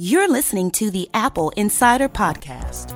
[0.00, 2.94] You're listening to the Apple Insider Podcast.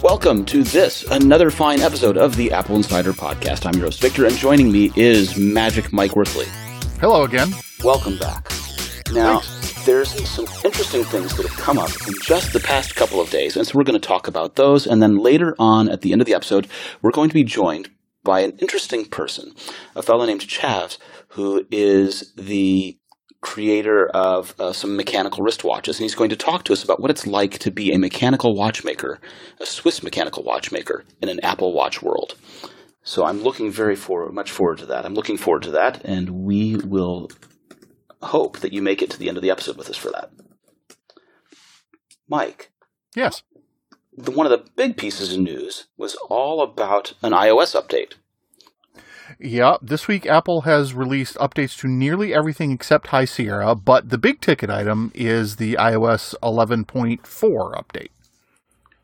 [0.00, 3.66] Welcome to this, another fine episode of the Apple Insider Podcast.
[3.66, 6.46] I'm your host, Victor, and joining me is Magic Mike Wuerthele.
[7.00, 7.52] Hello again.
[7.82, 8.48] Welcome back.
[9.10, 9.40] Now,
[9.84, 13.56] there's some interesting things that have come up in just the past couple of days,
[13.56, 14.86] and so we're going to talk about those.
[14.86, 16.68] And then later on at the end of the episode,
[17.02, 17.90] we're going to be joined
[18.22, 19.52] by an interesting person,
[19.96, 20.98] a fellow named Chaz,
[21.30, 22.99] who is the
[23.40, 27.10] creator of uh, some mechanical wristwatches, and he's going to talk to us about what
[27.10, 29.18] it's like to be a mechanical watchmaker,
[29.60, 32.36] a Swiss mechanical watchmaker in an Apple Watch world.
[33.02, 35.06] So I'm looking very for, much forward to that.
[35.06, 37.30] I'm looking forward to that, and we will
[38.22, 40.30] hope that you make it to the end of the episode with us for that.
[42.28, 42.70] Mike.
[43.16, 43.42] Yes.
[44.16, 48.14] The, one of the big pieces of news was all about an iOS update.
[49.38, 54.18] Yeah, this week Apple has released updates to nearly everything except High Sierra, but the
[54.18, 58.08] big ticket item is the iOS 11.4 update.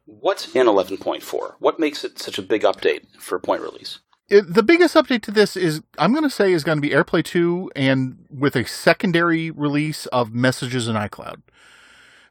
[0.06, 1.54] What's in 11.4?
[1.58, 4.00] What makes it such a big update for a point release?
[4.28, 6.90] It, the biggest update to this is, I'm going to say, is going to be
[6.90, 11.42] AirPlay 2 and with a secondary release of Messages in iCloud.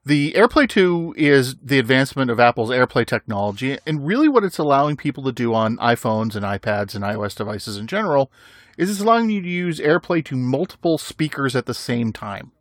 [0.07, 4.97] The AirPlay 2 is the advancement of Apple's AirPlay technology, and really what it's allowing
[4.97, 8.31] people to do on iPhones and iPads and iOS devices in general
[8.77, 12.51] is it's allowing you to use AirPlay to multiple speakers at the same time.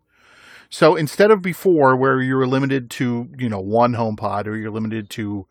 [0.70, 4.70] So instead of before where you were limited to, you know, one HomePod or you're
[4.70, 5.46] limited to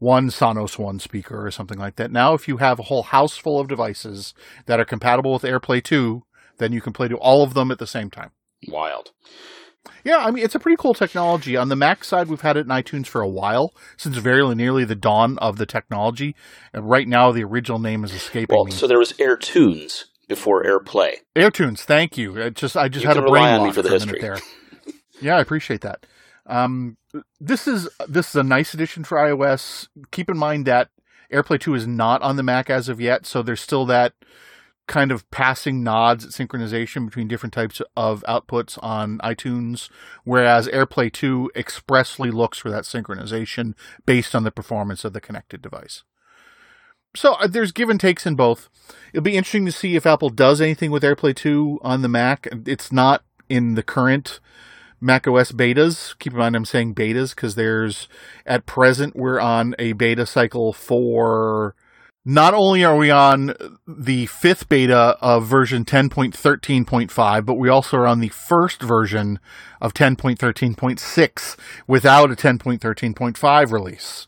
[0.00, 3.38] one Sonos One speaker or something like that, now if you have a whole house
[3.38, 4.34] full of devices
[4.66, 6.20] that are compatible with AirPlay 2,
[6.58, 8.32] then you can play to all of them at the same time.
[8.68, 9.12] Wild.
[10.04, 11.56] Yeah, I mean it's a pretty cool technology.
[11.56, 14.84] On the Mac side, we've had it in iTunes for a while, since very nearly
[14.84, 16.34] the dawn of the technology.
[16.72, 18.72] And right now, the original name is escaping well, me.
[18.72, 21.16] So there was AirTunes before AirPlay.
[21.34, 22.36] AirTunes, thank you.
[22.36, 24.20] It just I just You had a brain lock for the history.
[24.20, 24.38] there.
[25.20, 26.06] yeah, I appreciate that.
[26.46, 26.96] Um,
[27.40, 29.88] this is this is a nice addition for iOS.
[30.10, 30.88] Keep in mind that
[31.32, 34.14] AirPlay 2 is not on the Mac as of yet, so there's still that
[34.88, 39.88] kind of passing nods at synchronization between different types of outputs on iTunes,
[40.24, 45.62] whereas AirPlay 2 expressly looks for that synchronization based on the performance of the connected
[45.62, 46.02] device.
[47.14, 48.68] So uh, there's give and takes in both.
[49.12, 52.48] It'll be interesting to see if Apple does anything with AirPlay 2 on the Mac.
[52.66, 54.40] It's not in the current
[55.00, 56.18] Mac OS betas.
[56.18, 58.08] Keep in mind I'm saying betas because there's
[58.44, 61.74] at present we're on a beta cycle for
[62.28, 63.54] not only are we on
[63.86, 69.38] the fifth beta of version 10.13.5, but we also are on the first version
[69.80, 71.56] of 10.13.6
[71.86, 74.26] without a 10.13.5 release.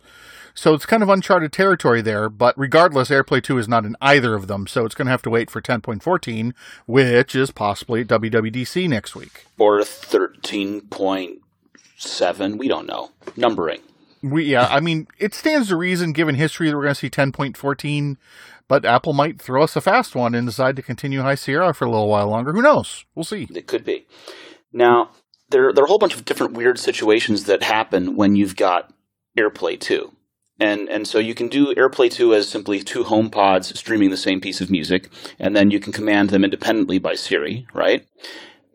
[0.55, 4.35] So it's kind of uncharted territory there, but regardless, AirPlay 2 is not in either
[4.35, 6.55] of them, so it's going to have to wait for 10.14,
[6.87, 9.45] which is possibly at WWDC next week.
[9.59, 13.11] Or 13.7, we don't know.
[13.37, 13.83] Numbering.
[14.23, 17.11] We yeah, I mean, it stands to reason given history that we're going to see
[17.11, 18.17] 10.14,
[18.69, 21.87] but Apple might throw us a fast one and decide to continue High Sierra for
[21.87, 22.53] a little while longer.
[22.53, 23.07] Who knows?
[23.15, 23.49] We'll see.
[23.55, 24.07] It could be.
[24.73, 25.11] Now,
[25.49, 28.93] there, there are a whole bunch of different weird situations that happen when you've got
[29.39, 30.13] AirPlay 2.
[30.61, 34.17] And, and so you can do AirPlay 2 as simply two home pods streaming the
[34.19, 35.09] same piece of music,
[35.39, 38.07] and then you can command them independently by Siri, right?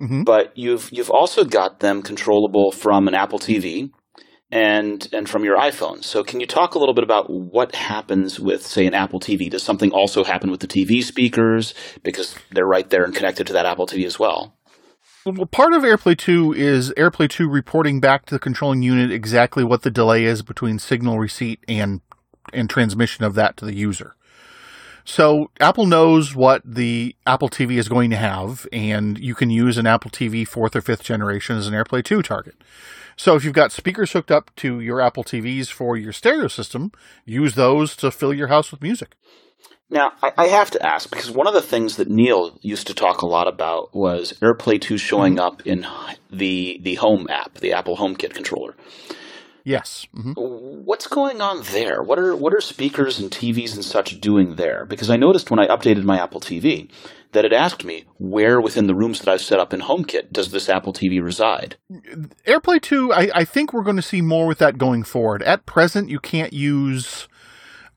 [0.01, 0.25] Mhm.
[0.25, 3.91] But you've, you've also got them controllable from an Apple TV
[4.55, 6.01] and, and from your iPhone.
[6.01, 9.49] So can you talk a little bit about what happens with, say, an Apple TV?
[9.49, 11.73] Does something also happen with the TV speakers?
[12.03, 14.55] Because they're right there and connected to that Apple TV as well.
[15.25, 19.65] Well, part of AirPlay 2 is AirPlay 2 reporting back to the controlling unit exactly
[19.65, 21.99] what the delay is between signal receipt and
[22.53, 24.15] and transmission of that to the user.
[25.03, 29.77] So Apple knows what the Apple TV is going to have, and you can use
[29.79, 32.55] an Apple TV fourth or fifth generation as an AirPlay 2 target.
[33.15, 36.91] So if you've got speakers hooked up to your Apple TVs for your stereo system,
[37.25, 39.15] use those to fill your house with music.
[39.89, 43.21] Now, I, have to ask because one of the things that Neil used to talk
[43.21, 45.45] a lot about was AirPlay 2 showing mm-hmm.
[45.45, 45.85] up in
[46.31, 48.75] the the Home app, the Apple HomeKit controller.
[49.65, 50.05] Yes.
[50.13, 52.03] hmm What's going on there?
[52.03, 54.85] What are what are speakers and TVs and such doing there?
[54.85, 56.89] Because I noticed when I updated my Apple TV
[57.31, 60.51] that it asked me where within the rooms that I've set up in HomeKit does
[60.51, 61.75] this Apple TV reside.
[62.47, 65.43] AirPlay 2, I, I think we're going to see more with that going forward.
[65.43, 67.27] At present, you can't use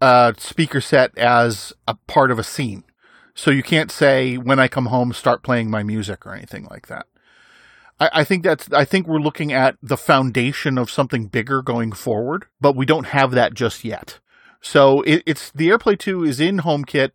[0.01, 2.83] a speaker set as a part of a scene.
[3.35, 6.89] So you can't say, when I come home, start playing my music or anything like
[6.89, 7.07] that.
[8.01, 11.93] I, I think that's, I think we're looking at the foundation of something bigger going
[11.93, 14.19] forward, but we don't have that just yet.
[14.61, 17.13] So it, it's, the AirPlay 2 is in HomeKit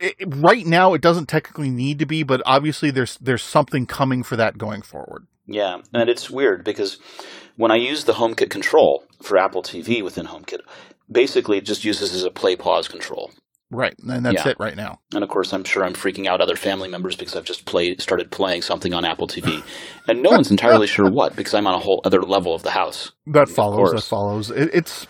[0.00, 4.22] it, right now it doesn't technically need to be, but obviously there's there's something coming
[4.22, 5.26] for that going forward.
[5.46, 6.98] Yeah, and it's weird because
[7.56, 10.60] when I use the HomeKit control for Apple TV within HomeKit,
[11.10, 13.30] basically it just uses as a play pause control.
[13.70, 14.50] Right, and that's Yeah.
[14.50, 14.98] it right now.
[15.14, 18.00] And of course, I'm sure I'm freaking out other family members because I've just played,
[18.02, 19.62] started playing something on Apple TV,
[20.08, 22.70] and no one's entirely sure what because I'm on a whole other level of the
[22.72, 23.12] house.
[23.26, 23.92] That follows.
[23.92, 24.50] That follows.
[24.50, 25.06] It, it's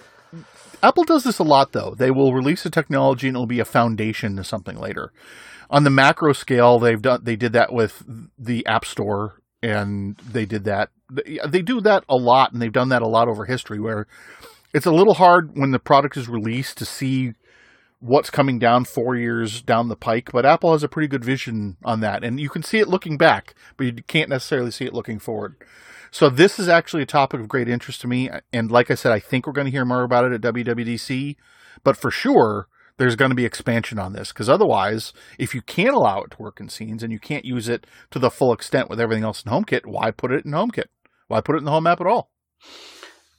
[0.83, 1.95] Apple does this a lot, though.
[1.97, 5.13] They will release a technology and it'll be a foundation to something later.
[5.71, 7.21] On the macro scale, they've done.
[7.23, 8.03] They did that with
[8.39, 10.91] the App Store, and they did that.
[11.11, 13.79] They do that a lot, and they've done that a lot over history.
[13.79, 14.07] Where
[14.75, 17.35] it's a little hard when the product is released to see
[18.01, 20.31] what's coming down four years down the pike.
[20.33, 23.17] But Apple has a pretty good vision on that, and you can see it looking
[23.17, 25.57] back, but you can't necessarily see it looking forward.
[26.11, 29.13] So this is actually a topic of great interest to me, and like I said,
[29.13, 31.37] I think we're going to hear more about it at WWDC.
[31.85, 32.67] But for sure,
[32.97, 36.43] there's going to be expansion on this because otherwise, if you can't allow it to
[36.43, 39.43] work in scenes and you can't use it to the full extent with everything else
[39.43, 40.89] in HomeKit, why put it in HomeKit?
[41.29, 42.31] Why put it in the Home app at all?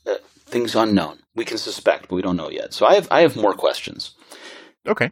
[0.07, 0.15] Uh,
[0.45, 1.19] things unknown.
[1.35, 2.73] We can suspect, but we don't know yet.
[2.73, 4.15] So I have I have more questions.
[4.87, 5.11] Okay.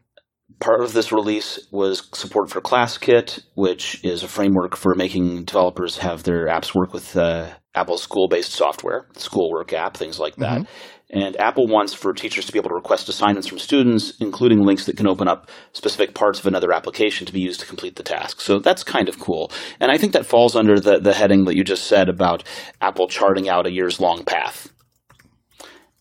[0.60, 6.00] Part of this release was support for ClassKit, which is a framework for making developers
[6.00, 10.68] have their apps work with uh, Apple's school-based software, schoolwork app, things like that.
[11.12, 14.86] And Apple wants for teachers to be able to request assignments from students, including links
[14.86, 18.04] that can open up specific parts of another application to be used to complete the
[18.04, 18.42] task.
[18.42, 19.52] So that's kind of cool.
[19.80, 22.44] And I think that falls under the, the heading that you just said about
[22.82, 24.72] Apple charting out a years long path.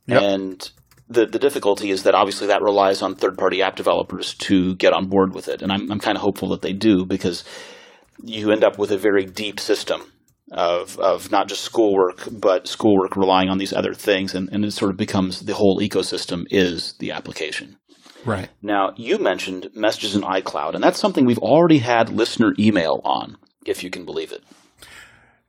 [0.07, 0.23] Yep.
[0.23, 0.71] And
[1.09, 4.93] the, the difficulty is that obviously that relies on third party app developers to get
[4.93, 5.63] on board with it.
[5.63, 7.45] And I'm, I'm kind of hopeful that they do because
[8.23, 10.13] you end up with a very deep system
[10.51, 14.35] of, of not just schoolwork, but schoolwork relying on these other things.
[14.35, 17.77] And, and it sort of becomes the whole ecosystem is the application.
[18.25, 18.49] Right.
[18.63, 23.39] Now, you mentioned messages in iCloud, and that's something we've already had listener email on,
[23.65, 24.43] if you can believe it.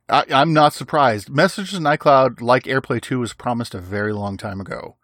[0.08, 1.28] I, I'm not surprised.
[1.28, 4.96] Messages in iCloud, like AirPlay 2, was promised a very long time ago.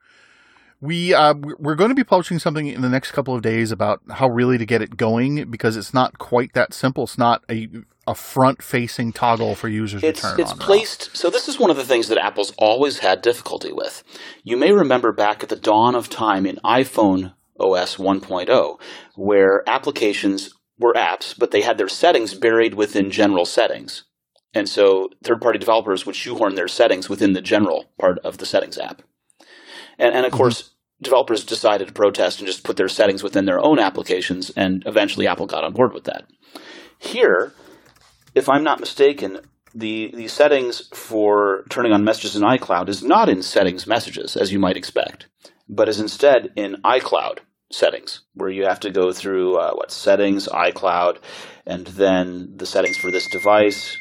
[0.86, 4.00] We uh, we're going to be publishing something in the next couple of days about
[4.08, 7.04] how really to get it going because it's not quite that simple.
[7.04, 7.68] It's not a
[8.06, 10.60] a front facing toggle for users It's to turn it's on.
[10.60, 10.64] off.
[10.64, 11.16] placed.
[11.16, 14.04] So this is one of the things that Apple's always had difficulty with.
[14.44, 18.80] You may remember back at the dawn of time in iPhone OS 1.0,
[19.16, 24.04] where applications were apps, but they had their settings buried within general settings.
[24.54, 28.46] And so third party developers would shoehorn their settings within the general part of the
[28.46, 29.02] settings app.
[29.98, 33.60] And, and of course, developers decided to protest and just put their settings within their
[33.60, 36.26] own applications, and eventually Apple got on board with that.
[36.98, 37.52] Here,
[38.34, 39.40] if I'm not mistaken,
[39.74, 44.52] the, the settings for turning on messages in iCloud is not in settings messages, as
[44.52, 45.26] you might expect,
[45.68, 47.40] but is instead in iCloud
[47.70, 51.18] settings, where you have to go through uh, what settings, iCloud,
[51.66, 53.98] and then the settings for this device.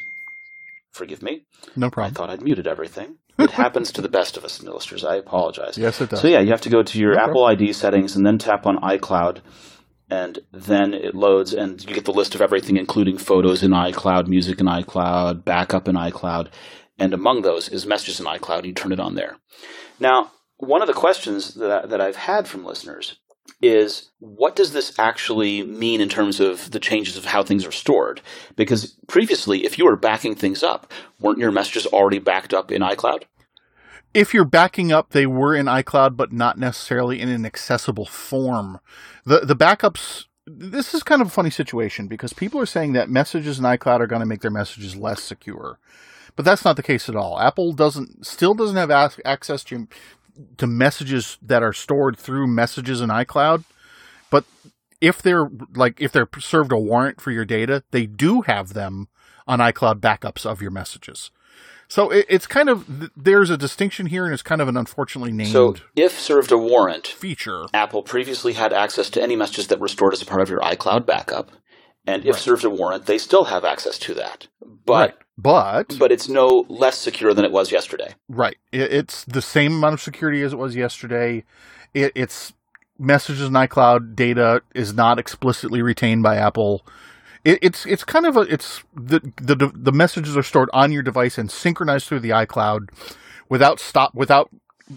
[0.92, 1.44] Forgive me.
[1.74, 2.14] No problem.
[2.14, 3.16] I thought I'd muted everything.
[3.38, 5.06] It happens to the best of us, Nilisters.
[5.06, 5.76] I apologize.
[5.76, 6.20] Yes, it does.
[6.20, 8.66] So yeah, you have to go to your No Apple ID settings and then tap
[8.66, 9.40] on iCloud,
[10.08, 14.26] and then it loads, and you get the list of everything, including photos in iCloud,
[14.26, 16.48] music in iCloud, backup in iCloud,
[16.98, 18.58] and among those is messages in iCloud.
[18.58, 19.36] And you turn it on there.
[20.00, 23.18] Now, one of the questions that I, that I've had from listeners
[23.62, 27.72] is what does this actually mean in terms of the changes of how things are
[27.72, 28.20] stored?
[28.56, 32.82] Because previously, if you were backing things up, weren't your messages already backed up in
[32.82, 33.24] iCloud?
[34.16, 38.80] if you're backing up, they were in iCloud, but not necessarily in an accessible form.
[39.24, 40.24] The the backups.
[40.46, 44.00] This is kind of a funny situation because people are saying that messages in iCloud
[44.00, 45.78] are going to make their messages less secure,
[46.34, 47.38] but that's not the case at all.
[47.40, 48.90] Apple doesn't still doesn't have
[49.24, 49.86] access to
[50.58, 53.64] to messages that are stored through messages in iCloud,
[54.30, 54.44] but
[55.00, 59.08] if they're like if they're served a warrant for your data, they do have them
[59.46, 61.30] on iCloud backups of your messages.
[61.88, 65.32] So it, it's kind of there's a distinction here, and it's kind of an unfortunately
[65.32, 67.66] named So, if served a warrant, feature.
[67.72, 70.60] Apple previously had access to any messages that were stored as a part of your
[70.60, 71.52] iCloud backup,
[72.06, 72.42] and if Right.
[72.42, 74.46] served a warrant, they still have access to that.
[74.84, 75.14] But right.
[75.38, 78.14] but but it's no less secure than it was yesterday.
[78.28, 81.44] right, it's the same amount of security as it was yesterday.
[81.94, 82.52] It, it's
[82.98, 86.86] messages in iCloud data is not explicitly retained by Apple.
[87.44, 91.02] It, it's it's kind of a it's the, the the messages are stored on your
[91.02, 92.88] device and synchronized through the iCloud
[93.48, 94.50] without stop without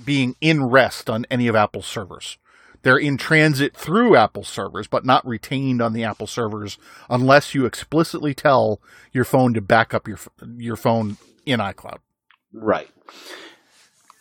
[0.05, 2.37] being in rest on any of Apple's servers.
[2.83, 6.77] They're in transit through Apple servers, but not retained on the Apple servers
[7.09, 8.81] unless you explicitly tell
[9.11, 10.17] your phone to back up your
[10.57, 11.97] your phone in iCloud.
[12.53, 12.89] Right.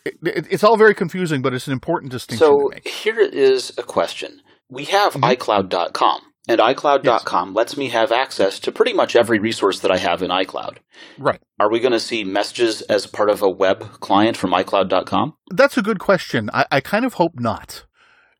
[0.05, 2.87] It, it, it's all very confusing, but it's an important distinction So to make.
[2.87, 4.41] here is a question.
[4.69, 5.35] We have Mhm.
[5.35, 7.55] iCloud.com, And iCloud.com yes.
[7.55, 10.77] lets me have access to pretty much every resource that I have in iCloud.
[11.17, 11.41] Right.
[11.59, 15.33] Are we going to see messages as part of a web client from iCloud.com?
[15.51, 16.49] That's a good question.
[16.53, 17.85] I, I kind of hope not.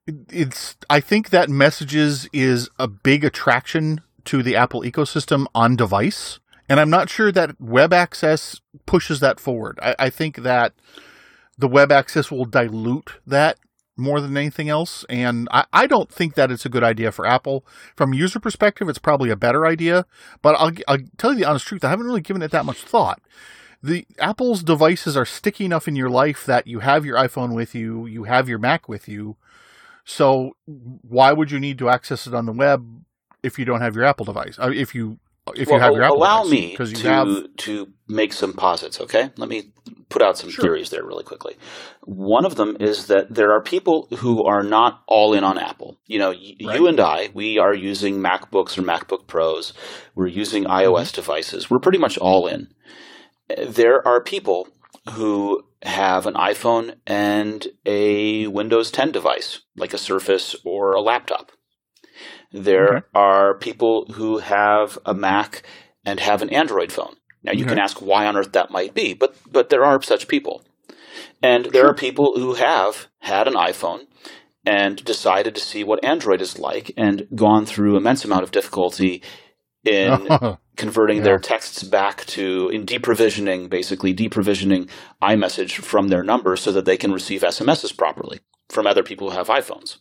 [0.08, 0.76] It's.
[0.90, 6.80] I think that messages is a big attraction to the Apple ecosystem on device, and
[6.80, 9.80] I'm not sure that web access pushes that forward.
[9.82, 10.74] I, I think that
[11.58, 13.58] the web access will dilute that
[14.00, 15.06] more than anything else.
[15.10, 17.66] And I, I don't think that it's a good idea for Apple.
[17.96, 20.06] From user perspective, it's probably a better idea.
[20.42, 22.82] But I'll, I'll tell you the honest truth, I haven't really given it that much
[22.82, 23.22] thought.
[23.84, 27.76] The Apple's devices are sticky enough in your life that you have your iPhone with
[27.76, 29.38] you, you have your Mac with you.
[30.10, 32.84] So why would you need to access it on the web
[33.44, 34.58] if you don't have your Apple device?
[34.58, 35.20] Uh, if you
[35.56, 37.56] if well, you have your Apple allow device, me to have...
[37.58, 39.00] to make some posits.
[39.00, 39.72] Okay, let me
[40.10, 40.64] put out some sure.
[40.64, 41.56] theories there really quickly.
[42.06, 45.96] One of them is that there are people who are not all in on Apple.
[46.08, 46.80] You know, y- right.
[46.80, 49.74] you and I, we are using MacBooks or MacBook Pros.
[50.16, 51.16] We're using iOS mm-hmm.
[51.16, 51.70] devices.
[51.70, 52.74] We're pretty much all in.
[53.64, 54.68] There are people
[55.12, 61.52] who have an iPhone and a Windows 10 device, like a Surface or a laptop.
[62.52, 63.08] There okay.
[63.14, 65.64] are people who have a Mac
[66.06, 67.16] and have an Android phone.
[67.44, 67.76] Now you okay.
[67.76, 70.64] can ask why on earth that might be, but but there are such people.
[71.42, 71.92] And there sure.
[71.92, 74.08] are people who have had an iPhone
[74.66, 79.22] and decided to see what Android is like and gone through immense amount of difficulty
[79.86, 81.24] in oh, converting yeah.
[81.24, 84.90] their texts back to in deprovisioning basically deprovisioning
[85.22, 89.38] iMessage from their number so that they can receive SMSs properly from other people who
[89.38, 89.98] have iPhones.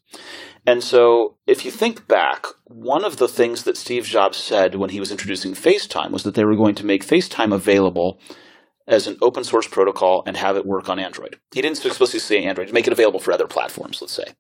[0.66, 4.90] And so, if you think back, one of the things that Steve Jobs said when
[4.90, 8.20] he was introducing FaceTime was that they were going to make FaceTime available
[8.86, 11.38] as an open source protocol and have it work on Android.
[11.54, 14.34] He didn't explicitly say Android, make it available for other platforms, let's say.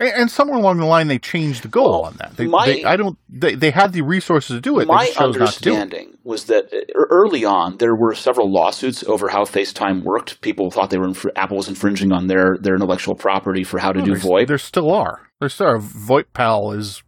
[0.00, 2.36] And somewhere along the line, they changed the goal well, on that.
[2.36, 3.18] They, my, they, I don't.
[3.28, 4.86] They, they had the resources to do it.
[4.86, 10.40] My understanding was that uh, early on there were several lawsuits over how FaceTime worked.
[10.40, 13.92] People thought they were inf- Apple was infringing on their their intellectual property for how
[13.92, 14.46] to do VoIP.
[14.46, 15.28] There still are.
[15.38, 15.78] There still are.
[15.78, 17.02] VirnetX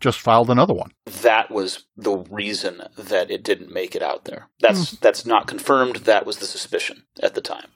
[0.00, 0.92] just filed another one.
[1.22, 4.48] That was the reason that it didn't make it out there.
[4.60, 5.00] That's mm.
[5.00, 5.96] that's not confirmed.
[5.96, 7.68] That was the suspicion at the time.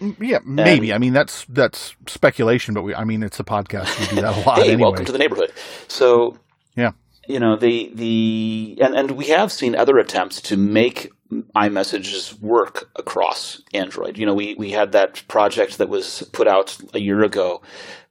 [0.00, 0.90] Yeah, maybe.
[0.90, 2.94] And, I mean, that's that's speculation, but we.
[2.94, 3.98] I mean, it's a podcast.
[4.00, 4.58] We do that a lot.
[4.62, 4.82] hey, anyway.
[4.82, 5.52] welcome to the neighborhood.
[5.88, 6.36] So,
[6.76, 6.92] yeah,
[7.26, 11.10] you know the the and and we have seen other attempts to make
[11.54, 14.18] iMessages work across Android.
[14.18, 17.62] You know, we we had that project that was put out a year ago,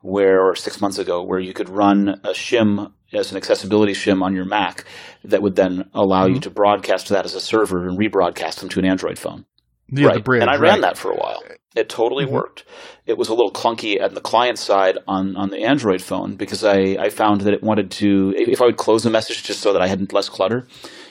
[0.01, 4.21] where or six months ago, where you could run a shim as an accessibility shim
[4.21, 4.83] on your Mac
[5.23, 6.35] that would then allow mm-hmm.
[6.35, 9.45] you to broadcast that as a server and rebroadcast them to an Android phone.
[9.89, 10.23] Yeah, right.
[10.23, 10.71] Bridge, and I right.
[10.71, 11.43] ran that for a while.
[11.75, 12.33] It totally mm-hmm.
[12.33, 12.65] worked.
[13.05, 16.63] It was a little clunky at the client side on, on the Android phone because
[16.63, 19.73] I, I found that it wanted to, if I would close a message just so
[19.73, 20.67] that I had less clutter,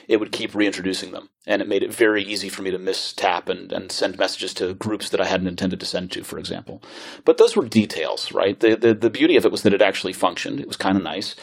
[0.08, 1.28] it would keep reintroducing them.
[1.46, 4.74] And it made it very easy for me to mistap and, and send messages to
[4.74, 6.82] groups that I hadn't intended to send to, for example.
[7.24, 8.58] But those were details, right?
[8.58, 10.60] The, the, the beauty of it was that it actually functioned.
[10.60, 11.36] It was kind of nice.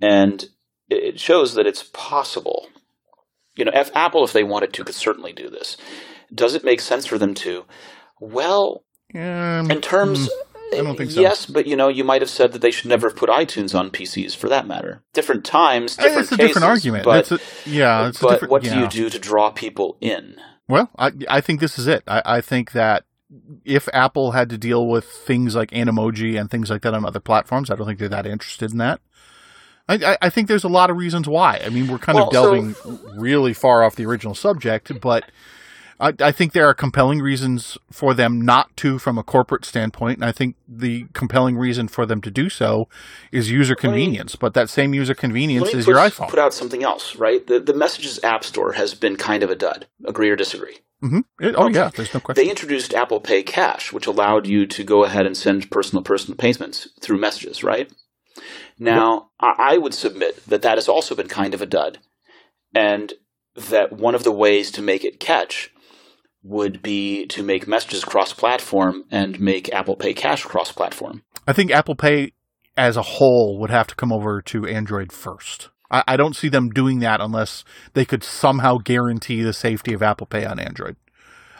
[0.00, 0.48] And
[0.88, 2.68] it shows that it's possible.
[3.56, 5.76] You know, if Apple, if they wanted to, could certainly do this.
[6.32, 7.64] Does it make sense for them to?
[8.20, 8.84] Well,
[9.14, 10.28] um, in terms.
[10.28, 10.28] Mm,
[10.72, 11.20] I don't think so.
[11.20, 13.76] Yes, but you know, you might have said that they should never have put iTunes
[13.76, 15.02] on PCs for that matter.
[15.12, 17.04] Different times, different it's a cases, different argument.
[17.04, 18.74] But, a, yeah, but what yeah.
[18.74, 20.36] do you do to draw people in?
[20.68, 22.04] Well, I I think this is it.
[22.06, 23.04] I, I think that
[23.64, 27.20] if Apple had to deal with things like Animoji and things like that on other
[27.20, 29.00] platforms, I don't think they're that interested in that.
[29.88, 31.60] I, I think there's a lot of reasons why.
[31.64, 35.28] I mean, we're kind well, of delving so, really far off the original subject, but
[36.00, 40.18] I, I, think there are compelling reasons for them not to from a corporate standpoint,
[40.18, 42.88] and I think the compelling reason for them to do so
[43.30, 44.34] is user convenience.
[44.34, 46.28] Me, but that same user convenience is put, your iPhone.
[46.30, 47.46] Put out something else, right?
[47.46, 49.86] The the Messages App Store has been kind of a dud.
[50.06, 50.78] Agree or disagree?
[51.02, 51.20] Mm-hmm.
[51.40, 51.74] It, oh okay.
[51.74, 52.42] yeah, there's no question.
[52.42, 56.36] They introduced Apple Pay Cash, which allowed you to go ahead and send personal personal
[56.36, 57.92] payments through messages, right?
[58.78, 59.56] Now, yep.
[59.58, 61.98] I would submit that that has also been kind of a dud,
[62.74, 63.12] and
[63.54, 65.70] that one of the ways to make it catch
[66.42, 71.22] would be to make messages cross platform and make Apple Pay Cash cross platform.
[71.46, 72.32] I think Apple Pay
[72.76, 75.68] as a whole would have to come over to Android first.
[75.90, 80.02] I, I, don't see them doing that unless they could somehow guarantee the safety of
[80.02, 80.96] Apple Pay on Android.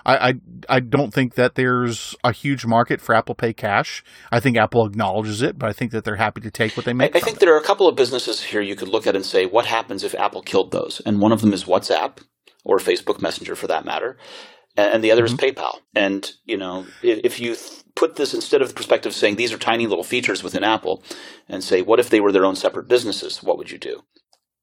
[0.07, 0.35] I, I,
[0.69, 4.03] I don't think that there's a huge market for Apple Pay Cash.
[4.33, 6.95] I think Apple acknowledges it, but I think that they're happy to take what they
[6.95, 7.15] make.
[7.15, 7.41] I, I think it.
[7.41, 10.03] there are a couple of businesses here you could look at and say, what happens
[10.03, 11.01] if Apple killed those?
[11.05, 12.19] And one of them is WhatsApp
[12.65, 14.17] or Facebook Messenger for that matter
[14.81, 15.35] and the other mm-hmm.
[15.35, 15.79] is PayPal.
[15.95, 17.57] And you know, if you
[17.95, 21.03] put this instead of the perspective of saying these are tiny little features within Apple,
[21.49, 24.03] and say what if they were their own separate businesses, what would you do?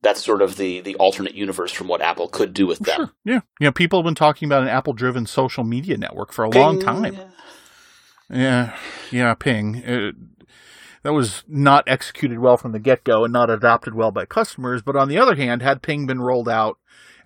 [0.01, 2.97] That's sort of the the alternate universe from what Apple could do with them.
[2.97, 3.11] Sure.
[3.25, 6.49] Yeah, you know, people have been talking about an Apple-driven social media network for a
[6.49, 6.61] Ping.
[6.61, 7.17] long time.
[8.29, 8.75] Yeah,
[9.11, 9.75] yeah, Ping.
[9.83, 10.15] It,
[11.03, 14.81] that was not executed well from the get-go and not adopted well by customers.
[14.81, 16.77] But on the other hand, had Ping been rolled out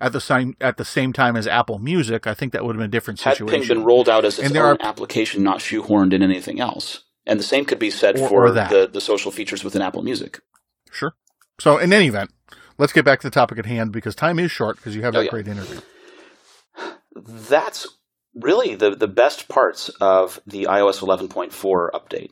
[0.02, 2.80] at the same at the same time as Apple Music, I think that would have
[2.80, 3.46] been a different situation.
[3.46, 6.60] Had Ping been rolled out as its and own are, application, not shoehorned in anything
[6.60, 9.80] else, and the same could be said or, for or the the social features within
[9.80, 10.40] Apple Music.
[10.90, 11.14] Sure.
[11.60, 12.32] So in any event,
[12.78, 15.14] let's get back to the topic at hand because time is short because you have
[15.14, 15.42] oh, that oh, yeah.
[15.42, 15.80] great interview.
[17.14, 17.86] That's
[18.34, 22.30] really the the best parts of the iOS 11.4 update.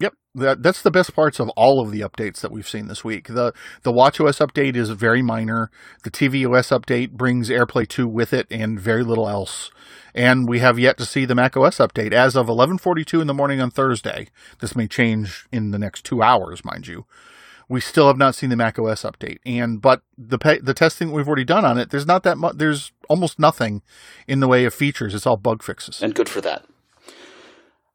[0.00, 3.02] Yep, that, that's the best parts of all of the updates that we've seen this
[3.02, 3.26] week.
[3.26, 3.52] the
[3.82, 5.72] The WatchOS update is very minor.
[6.04, 9.72] The tvOS update brings AirPlay 2 with it, and very little else.
[10.14, 13.60] And we have yet to see the macOS update as of 11:42 in the morning
[13.60, 14.28] on Thursday.
[14.60, 17.04] This may change in the next two hours, mind you.
[17.68, 21.44] We still have not seen the macOS update, and but the the testing we've already
[21.44, 22.54] done on it, there's not that much.
[22.56, 23.82] There's almost nothing
[24.28, 25.14] in the way of features.
[25.14, 26.64] It's all bug fixes, and good for that.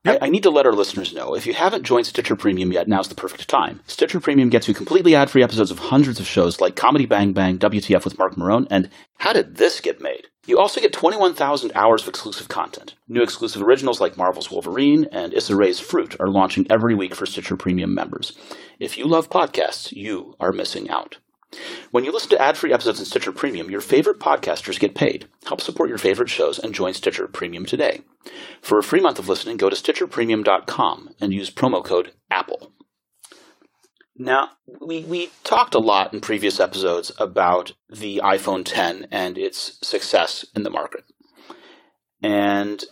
[0.05, 2.89] I, I, need to let our listeners know if you haven't joined Stitcher Premium yet,
[2.89, 3.79] now's the perfect time.
[3.87, 7.31] Stitcher Premium gets you completely ad free episodes of hundreds of shows like Comedy Bang
[7.31, 10.27] Bang, WTF with Marc Maron, and How Did This Get Made?
[10.45, 12.95] You also get 21,000 hours of exclusive content.
[13.07, 17.25] New exclusive originals like Marvel's Wolverine and Issa Rae's Fruit are launching every week for
[17.25, 18.37] Stitcher Premium members.
[18.79, 21.17] If you love podcasts, you are missing out.
[21.91, 25.27] When you listen to ad-free episodes in Stitcher Premium, your favorite podcasters get paid.
[25.45, 28.01] Help support your favorite shows and join Stitcher Premium today.
[28.61, 32.71] For a free month of listening, go to stitcherpremium.com and use promo code APPLE.
[34.15, 39.79] Now, we, we talked a lot in previous episodes about the iPhone 10 and its
[39.85, 41.03] success in the market.
[42.21, 42.83] And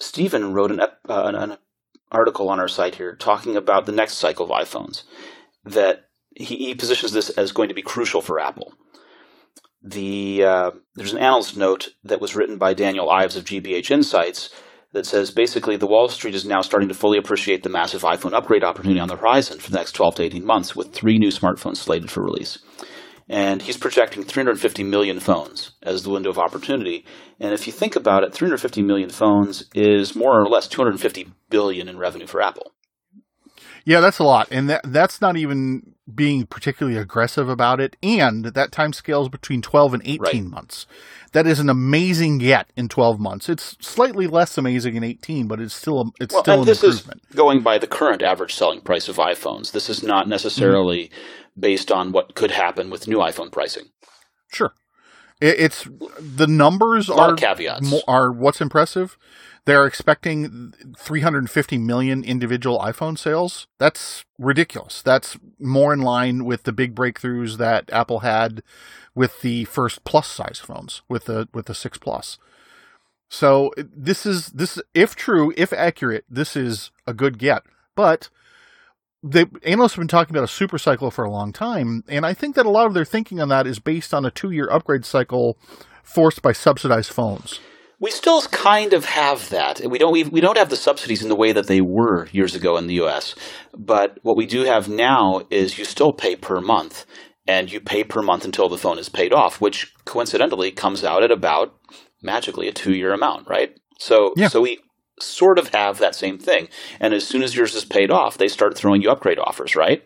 [0.00, 1.58] Stephen wrote an, uh, an
[2.10, 5.04] article on our site here talking about the next cycle of iPhones
[5.64, 6.07] that
[6.38, 8.72] he, he positions this as going to be crucial for Apple.
[9.82, 14.50] The uh, there's an analyst note that was written by Daniel Ives of GBH Insights
[14.92, 18.32] that says basically the Wall Street is now starting to fully appreciate the massive iPhone
[18.32, 21.28] upgrade opportunity on the horizon for the next 12 to 18 months, with three new
[21.28, 22.58] smartphones slated for release.
[23.28, 27.04] And he's projecting 350 million phones as the window of opportunity.
[27.38, 31.88] And if you think about it, 350 million phones is more or less 250 billion
[31.88, 32.72] in revenue for Apple.
[33.88, 37.96] Yeah, that's a lot, and that that's not even being particularly aggressive about it.
[38.02, 40.50] And that time scale is between twelve and eighteen right.
[40.50, 40.86] months.
[41.32, 43.48] That is an amazing get in twelve months.
[43.48, 46.84] It's slightly less amazing in eighteen, but it's still a, it's well, still an this
[46.84, 47.22] improvement.
[47.30, 49.72] Is going by the current average selling price of iPhones.
[49.72, 51.60] This is not necessarily mm-hmm.
[51.60, 53.84] based on what could happen with new iPhone pricing.
[54.52, 54.74] Sure,
[55.40, 55.88] it, it's
[56.20, 59.16] the numbers are caveats are what's impressive
[59.68, 63.66] they're expecting 350 million individual iPhone sales.
[63.76, 65.02] That's ridiculous.
[65.02, 68.62] That's more in line with the big breakthroughs that Apple had
[69.14, 72.38] with the first plus size phones, with the with the 6 Plus.
[73.28, 77.62] So this is this if true, if accurate, this is a good get.
[77.94, 78.30] But
[79.22, 82.32] the analysts have been talking about a super cycle for a long time, and I
[82.32, 85.04] think that a lot of their thinking on that is based on a two-year upgrade
[85.04, 85.58] cycle
[86.02, 87.60] forced by subsidized phones
[88.00, 89.80] we still kind of have that.
[89.88, 92.54] We don't we, we don't have the subsidies in the way that they were years
[92.54, 93.34] ago in the U.S.
[93.76, 97.06] But what we do have now is you still pay per month,
[97.46, 101.22] and you pay per month until the phone is paid off, which coincidentally comes out
[101.22, 101.74] at about
[102.22, 103.76] magically a two year amount, right?
[103.98, 104.48] So yeah.
[104.48, 104.78] so we
[105.22, 106.68] sort of have that same thing.
[107.00, 110.02] And as soon as yours is paid off, they start throwing you upgrade offers, right?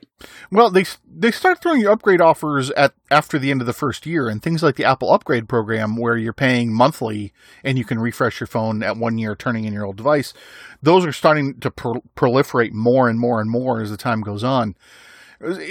[0.50, 4.06] Well, they they start throwing you upgrade offers at after the end of the first
[4.06, 7.32] year, and things like the Apple Upgrade program, where you're paying monthly
[7.64, 10.32] and you can refresh your phone at one year, turning in your old device.
[10.82, 14.44] Those are starting to pro- proliferate more and more and more as the time goes
[14.44, 14.76] on.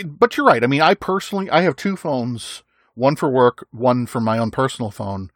[0.05, 0.63] But you're right.
[0.63, 4.51] I mean, I personally I have two phones, one for work, one for my own
[4.51, 5.31] personal phone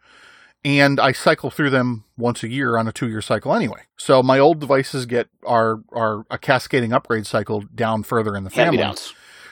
[0.65, 3.81] and I cycle through them once a year on a two year cycle anyway.
[3.97, 8.49] So my old devices get are are a cascading upgrade cycle down further in the
[8.49, 8.79] family.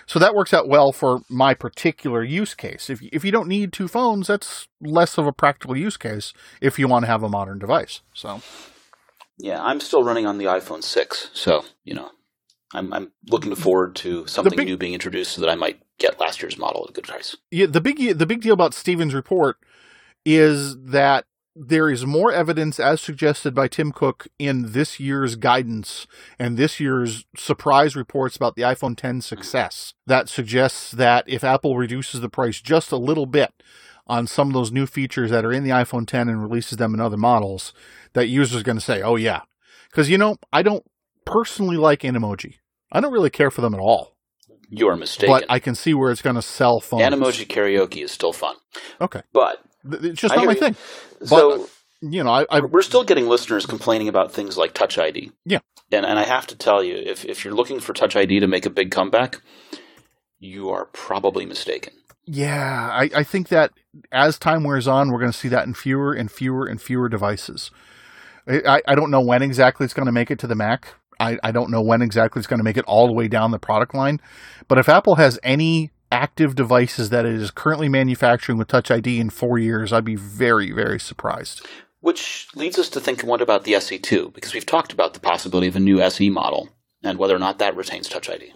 [0.06, 2.90] So that works out well for my particular use case.
[2.90, 6.80] If if you don't need two phones, that's less of a practical use case if
[6.80, 8.02] you want to have a modern device.
[8.14, 8.42] So
[9.38, 12.10] yeah, I'm still running on the iPhone 6, so you know,
[12.74, 16.20] I'm I'm looking forward to something big, new being introduced so that I might get
[16.20, 17.36] last year's model at a good price.
[17.52, 19.58] Yeah, the big the big deal about Stephen's report
[20.26, 26.08] is that there is more evidence, as suggested by Tim Cook in this year's guidance
[26.40, 31.78] and this year's surprise reports about the iPhone 10 success, that suggests that if Apple
[31.78, 33.52] reduces the price just a little bit
[34.08, 36.94] on some of those new features that are in the iPhone 10 and releases them
[36.94, 37.72] in other models,
[38.14, 39.42] that users are going to say, "Oh yeah,"
[39.92, 40.84] because you know I don't
[41.26, 42.56] personally like Animoji.
[42.92, 44.16] I don't really care for them at all.
[44.70, 45.34] You are mistaken.
[45.34, 47.04] But I can see where it's going to sell phones.
[47.04, 48.56] Animoji karaoke is still fun.
[49.00, 50.60] Okay, but it's just not my you.
[50.60, 50.76] thing.
[51.26, 51.70] So but,
[52.02, 55.32] you know, I, I, we're still getting listeners complaining about things like Touch ID.
[55.46, 55.60] Yeah,
[55.92, 58.48] and and I have to tell you, if if you're looking for Touch ID to
[58.48, 59.42] make a big comeback,
[60.40, 61.94] you are probably mistaken.
[62.26, 63.72] Yeah, I, I think that
[64.12, 67.10] as time wears on, we're going to see that in fewer and fewer and fewer
[67.10, 67.70] devices.
[68.48, 70.96] I, I don't know when exactly it's going to make it to the Mac.
[71.20, 73.52] I, I don't know when exactly it's going to make it all the way down
[73.52, 74.20] the product line.
[74.68, 79.20] But if Apple has any active devices that it is currently manufacturing with Touch ID
[79.20, 81.66] in four years, I'd be very, very surprised.
[82.02, 84.34] Which leads us to think what about the SE2?
[84.34, 86.70] Because we've talked about the possibility of a new SE model
[87.04, 88.54] and whether or not that retains Touch ID.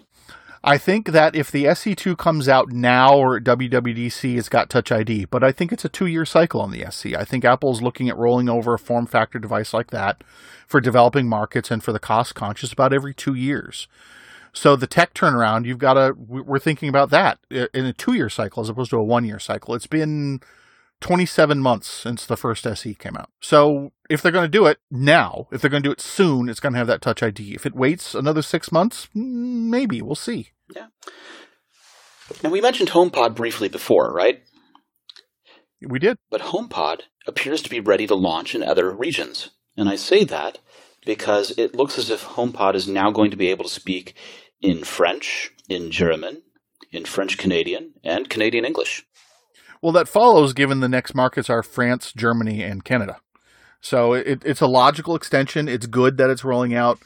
[0.63, 4.91] I think that if the SE2 comes out now or at WWDC, it's got Touch
[4.91, 7.15] ID, but I think it's a two year cycle on the SE.
[7.15, 10.24] I think Apple's looking at rolling over a form factor device like that
[10.67, 13.88] for developing markets and for the cost conscious about every two years.
[14.58, 18.28] So the tech turnaround, you've got to, we're thinking about that in a two year
[18.28, 19.76] cycle as opposed to a one year cycle.
[19.76, 20.39] It's been
[21.00, 23.30] 27 months since the first SE came out.
[23.39, 26.50] So if they're going to do it now, if they're going to do it soon,
[26.50, 27.54] it's going to have that Touch ID.
[27.54, 30.50] If it waits another six months, mm, maybe we'll see.
[30.76, 30.88] Yeah.
[32.43, 34.41] Now we mentioned HomePod briefly before, right?
[35.88, 36.17] We did.
[36.32, 39.52] But HomePod appears to be ready to launch in other regions.
[39.78, 40.58] And I say that
[41.06, 44.15] because it looks as if HomePod is now going to be able to speak
[44.62, 46.41] in French, in German,
[46.91, 49.06] in French Canadian, and Canadian English.
[49.82, 53.17] Well, that follows given the next markets are France, Germany, and Canada.
[53.80, 55.67] So it, it's a logical extension.
[55.67, 57.00] It's good that it's rolling out.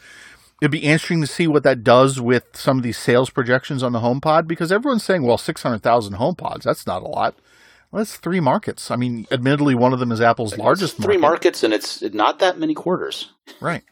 [0.62, 3.92] It'd be interesting to see what that does with some of these sales projections on
[3.92, 7.36] the HomePod because everyone's saying, well, 600,000 HomePods, that's not a lot.
[7.92, 8.90] Well, that's three markets.
[8.90, 11.22] I mean, admittedly, one of them is Apple's it's largest three market.
[11.22, 13.34] markets, and it's not that many quarters.
[13.60, 13.84] Right.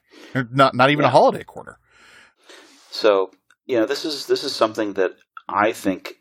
[0.54, 1.10] Not not even Yeah.
[1.10, 1.80] a holiday quarter.
[2.92, 3.32] So,
[3.70, 5.16] you know, this is this is something that
[5.48, 6.16] I think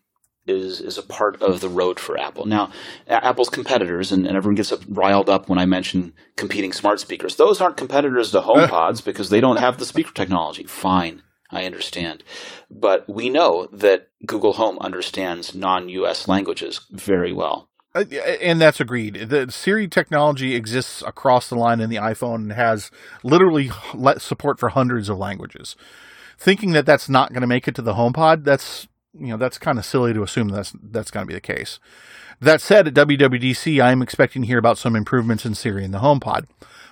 [0.47, 2.45] is is a part of the road for Apple.
[2.45, 2.71] Now,
[3.09, 7.37] Apple's competitors, and, and everyone gets up, riled up when I mention competing smart speakers.
[7.37, 10.65] Those aren't competitors to HomePods because they don't have the speaker technology.
[10.65, 12.23] Fine, I understand,
[12.71, 16.29] but we know that Google Home understands non-U.S.
[16.29, 17.71] languages very well.
[17.95, 18.05] Uh,
[18.43, 19.15] and that's agreed.
[19.15, 22.91] The Siri technology exists across the line in the iPhone and has
[23.23, 23.71] literally
[24.19, 25.75] support for hundreds of languages.
[26.39, 28.87] Thinking that that's not going to make it to the HomePod, that's
[29.19, 31.81] you know that's kind of silly to assume that's that's going to be the case.
[32.41, 35.91] That said, at WWDC, I am expecting to hear about some improvements in Siri in
[35.91, 36.45] the HomePod.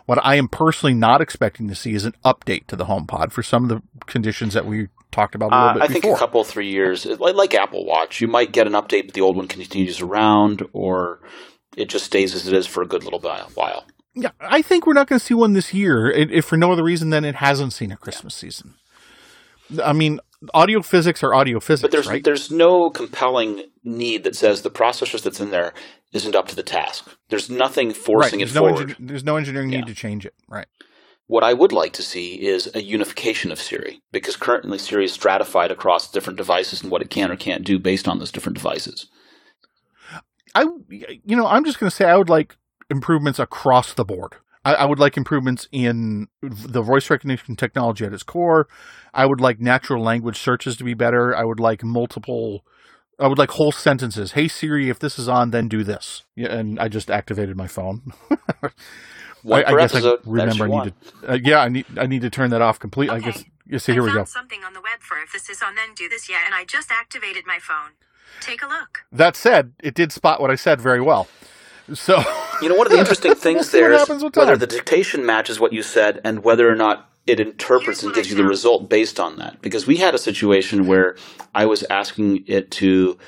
[0.06, 3.42] What I am personally not expecting to see is an update to the HomePod for
[3.44, 6.16] some of the conditions that we talked about a little Uh, bit I think before.
[6.16, 9.20] a couple, three years, like, like Apple Watch, you might get an update, but the
[9.20, 11.20] old one continues around, or
[11.76, 13.48] it just stays as it is for a good little while.
[13.54, 13.85] while.
[14.14, 16.82] Yeah, I think we're not going to see one this year, if for no other
[16.85, 18.74] reason than it hasn't seen a Christmas season.
[19.83, 20.20] I mean,
[20.55, 22.22] audio physics are audio physics, But there's right?
[22.22, 25.72] there's no compelling need that says the processors that's in there
[26.12, 27.09] isn't up to the task.
[27.29, 27.96] There's nothing right.
[27.96, 28.88] forcing There's it no, forward.
[28.90, 29.81] engi- there's no engineering Yeah.
[29.81, 30.66] need to change it, right?
[31.29, 35.12] What I would like to see is a unification of Siri, because currently Siri is
[35.12, 38.57] stratified across different devices and what it can or can't do based on those different
[38.57, 39.07] devices.
[40.55, 42.57] I, you know, I'm just going to say I would like
[42.88, 44.35] improvements across the board.
[44.66, 48.66] I, I would like improvements in the voice recognition technology at its core.
[49.14, 51.35] I would like natural language searches to be better.
[51.37, 52.64] I would like multiple.
[53.18, 54.33] I would like whole sentences.
[54.33, 56.24] Hey Siri, if this is on, then do this.
[56.35, 58.12] Yeah, and I just activated my phone.
[59.42, 60.18] One I, I guess episode.
[60.26, 61.33] I remember I extra need to.
[61.33, 63.14] Uh, yeah, I need I need to turn that off completely.
[63.14, 63.31] I Okay.
[63.31, 63.44] guess.
[63.68, 64.24] Yeah, so here I we found go.
[64.24, 66.29] something on the web for if this is on, then do this.
[66.29, 67.92] Yeah, and I just activated my phone.
[68.40, 69.05] Take a look.
[69.12, 71.29] That said, it did spot what I said very well.
[71.94, 72.22] So
[72.62, 75.83] You know, one of the interesting things there is whether the dictation matches what you
[75.83, 79.61] said and whether or not it interprets and gives you the result based on that.
[79.61, 81.16] Because we had a situation where
[81.55, 83.18] I was asking it to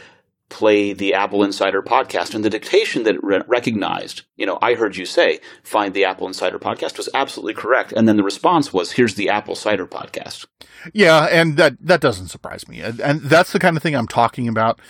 [0.48, 4.74] play the Apple Insider podcast, and the dictation that it re- recognized, you know, I
[4.74, 7.92] heard you say, find the Apple Insider podcast was absolutely correct.
[7.92, 10.46] And then the response was, here's the Apple Cider podcast.
[10.94, 14.08] Yeah, and that that doesn't surprise me, and, and that's the kind of thing I'm
[14.08, 14.80] talking about.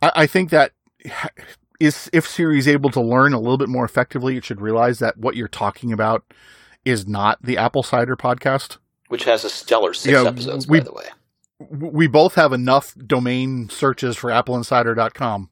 [0.00, 0.72] I, I think that
[1.80, 4.98] is if Siri is able to learn a little bit more effectively, it should realize
[5.00, 6.22] that what you're talking about
[6.84, 8.76] is not the Apple Cider podcast.
[9.08, 11.04] Which has a stellar six Yeah, episodes, we- by the way.
[11.68, 15.50] We both have enough domain searches for appleinsider.com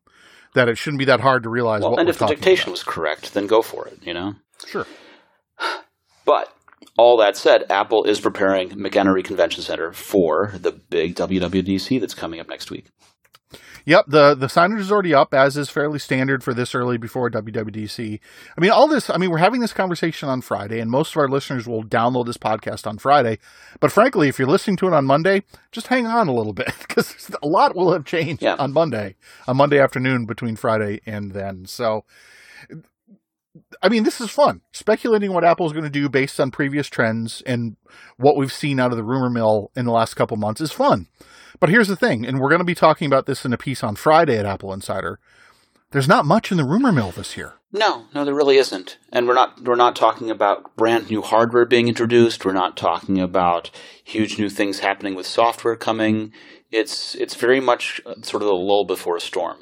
[0.54, 2.72] that it shouldn't be that hard to realize Well, what and if the dictation about.
[2.72, 4.34] was correct, then go for it, you know?
[4.66, 4.86] Sure.
[6.24, 6.52] But
[6.96, 12.40] all that said, Apple is preparing McEnery Convention Center for the big WWDC that's coming
[12.40, 12.86] up next week.
[13.88, 17.30] Yep, the the signage is already up, as is fairly standard for this early before
[17.30, 18.20] WWDC.
[18.54, 19.08] I mean, all this.
[19.08, 22.26] I mean, we're having this conversation on Friday, and most of our listeners will download
[22.26, 23.38] this podcast on Friday.
[23.80, 26.70] But frankly, if you're listening to it on Monday, just hang on a little bit
[26.86, 28.56] because a lot will have changed Yeah.
[28.58, 31.64] on Monday, on Monday afternoon between Friday and then.
[31.64, 32.04] So,
[33.82, 34.60] I mean, this is fun.
[34.70, 37.78] Speculating what Apple's going to do based on previous trends and
[38.18, 41.06] what we've seen out of the rumor mill in the last couple months is fun.
[41.60, 43.82] But here's the thing, and we're going to be talking about this in a piece
[43.82, 45.18] on Friday at Apple Insider.
[45.90, 47.54] There's not much in the rumor mill this year.
[47.72, 48.98] No, no, there really isn't.
[49.12, 52.44] And we're not we're not talking about brand new hardware being introduced.
[52.44, 53.70] We're not talking about
[54.04, 56.32] huge new things happening with software coming.
[56.70, 59.58] It's it's very much uh, sort of the lull before a storm.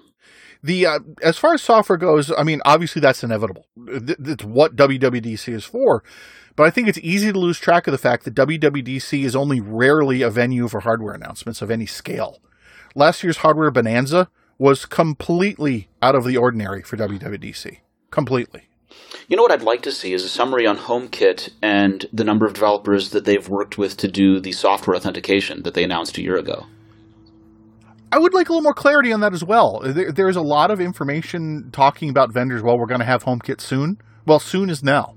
[0.62, 3.66] The uh, as far as software goes, I mean, obviously that's inevitable.
[3.86, 6.02] It's what WWDC is for.
[6.56, 9.60] But I think it's easy to lose track of the fact that WWDC is only
[9.60, 12.40] rarely a venue for hardware announcements of any scale.
[12.94, 17.80] Last year's hardware bonanza was completely out of the ordinary for WWDC.
[18.10, 18.68] Completely.
[19.28, 22.46] You know what I'd like to see is a summary on HomeKit and the number
[22.46, 26.22] of developers that they've worked with to do the software authentication that they announced a
[26.22, 26.66] year ago.
[28.10, 29.80] I would like a little more clarity on that as well.
[29.84, 32.62] There, there's a lot of information talking about vendors.
[32.62, 34.00] Well, we're going to have HomeKit soon.
[34.24, 35.16] Well, soon is now.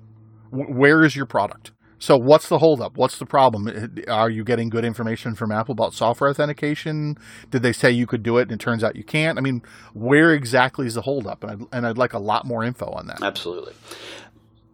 [0.51, 1.71] Where is your product?
[2.01, 2.95] So, what's the holdup?
[2.97, 3.67] What's the problem?
[3.67, 7.17] Uh, Are you getting good information from Apple about software authentication?
[7.51, 9.38] Did they say you could do it and it turns out you can't?
[9.38, 9.62] I mean,
[9.93, 11.43] where exactly is the holdup?
[11.43, 13.21] And I'd, and I'd like a lot more info on that.
[13.21, 13.73] Absolutely.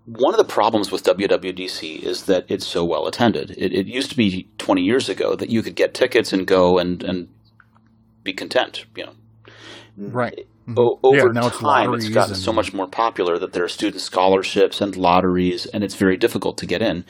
[0.05, 3.51] One of the problems with WWDC is that it's so well attended.
[3.57, 6.77] It, it used to be 20 years ago that you could get tickets and go
[6.77, 7.27] and, and
[8.23, 8.85] be content.
[8.95, 9.13] You know,
[9.97, 10.47] Right.
[10.67, 10.79] Mm-hmm.
[10.79, 13.63] O- Yeah, over now it's time, it's gotten and- so much more popular that there
[13.63, 17.05] are student scholarships and lotteries, and it's very difficult to get in.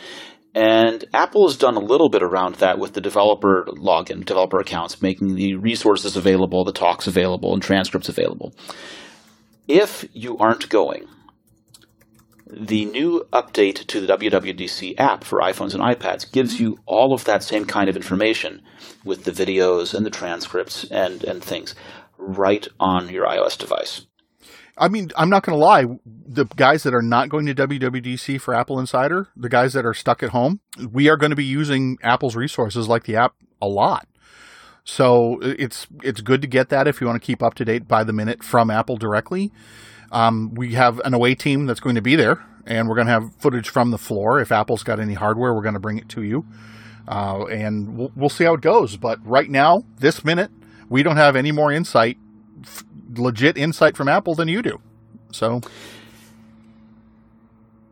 [0.54, 5.02] And Apple has done a little bit around that with the developer login, developer accounts,
[5.02, 8.54] making the resources available, the talks available, and transcripts available.
[9.68, 11.08] If you aren't going,
[12.48, 17.26] the new update to the WWDC app for iPhones and iPads gives you all of
[17.26, 18.62] that same kind of information
[19.04, 21.76] with the videos and the transcripts and, and things
[22.18, 24.06] right on your iOS device.
[24.78, 25.86] I mean, I'm not going to lie.
[26.06, 29.94] The guys that are not going to WWDC for Apple Insider, the guys that are
[29.94, 30.60] stuck at home,
[30.92, 34.08] we are going to be using Apple's resources like the app a lot.
[34.84, 37.88] So it's it's good to get that if you want to keep up to date
[37.88, 39.52] by the minute from Apple directly.
[40.12, 43.14] Um, we have an away team that's going to be there, and we're going to
[43.14, 44.40] have footage from the floor.
[44.40, 46.46] If Apple's got any hardware, we're going to bring it to you,
[47.08, 48.96] uh, and we'll, we'll see how it goes.
[48.96, 50.52] But right now, this minute,
[50.90, 52.18] we don't have any more insight,
[52.64, 52.84] f-
[53.16, 54.80] legit insight from Apple than you do.
[55.32, 55.62] So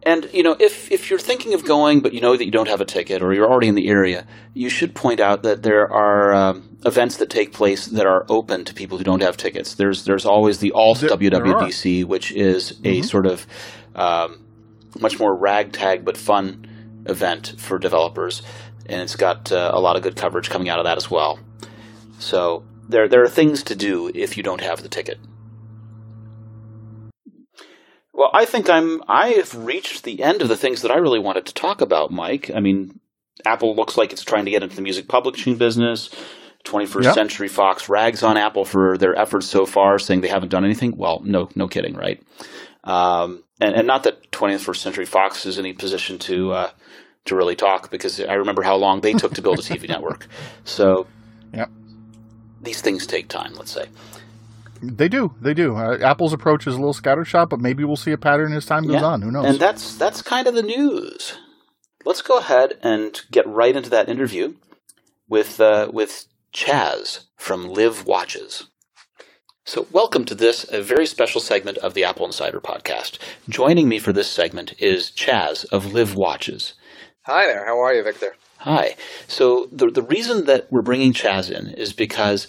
[0.06, 2.68] And you know, if if you're thinking of going, but you know that you don't
[2.68, 5.90] have a ticket, or you're already in the area, you should point out that there
[5.92, 9.76] are um, events that take place that are open to people who don't have tickets.
[9.76, 13.48] There's there's always the All There- there WWDC, which is a sort of
[13.96, 14.44] um,
[15.00, 16.68] much more ragtag but fun
[17.06, 18.42] event for developers,
[18.88, 21.40] and it's got uh, a lot of good coverage coming out of that as well.
[22.20, 25.20] So there there are things to do if you don't have the ticket.
[28.14, 29.02] Well, I think I'm.
[29.08, 32.12] I have reached the end of the things that I really wanted to talk about,
[32.12, 32.52] Mike.
[32.54, 33.00] I mean,
[33.46, 36.10] Apple looks like it's trying to get into the music publishing business.
[36.66, 37.14] 21st Yep.
[37.16, 40.96] Century Fox rags on Apple for their efforts so far, saying they haven't done anything.
[40.96, 42.24] Well, no, no kidding, right?
[42.86, 46.70] Um, and, and not that 21st Century Fox is in any position to uh,
[47.26, 50.28] to really talk, because I remember how long they took to build a TV network.
[50.64, 51.08] So
[51.54, 51.70] Yep.
[52.64, 53.54] These things take time.
[53.56, 53.88] Let's say.
[54.82, 55.76] they do, they do.
[55.76, 58.84] Uh, Apple's approach is a little scattershot, but maybe we'll see a pattern as time
[58.86, 59.06] goes Yeah.
[59.06, 59.22] on.
[59.22, 59.46] Who knows?
[59.46, 61.38] And that's that's kind of the news.
[62.06, 64.56] Let's go ahead and get right into that interview
[65.30, 68.68] with uh, with Chaz from LIV Watches.
[69.66, 73.18] So, welcome to this a very special segment of the Apple Insider podcast.
[73.48, 76.74] Joining me for this segment is Chaz of LIV Watches.
[77.26, 77.66] Hi there.
[77.66, 78.36] How are you, Victor?
[78.64, 78.96] Hi.
[79.28, 82.48] So the the reason that we're bringing Chaz in is because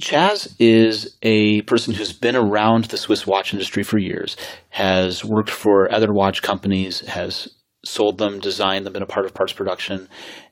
[0.00, 4.36] Chaz is a person who's been around the Swiss watch industry for years,
[4.70, 7.48] has worked for other watch companies, has
[7.84, 10.08] sold them, designed them, been a part of parts production,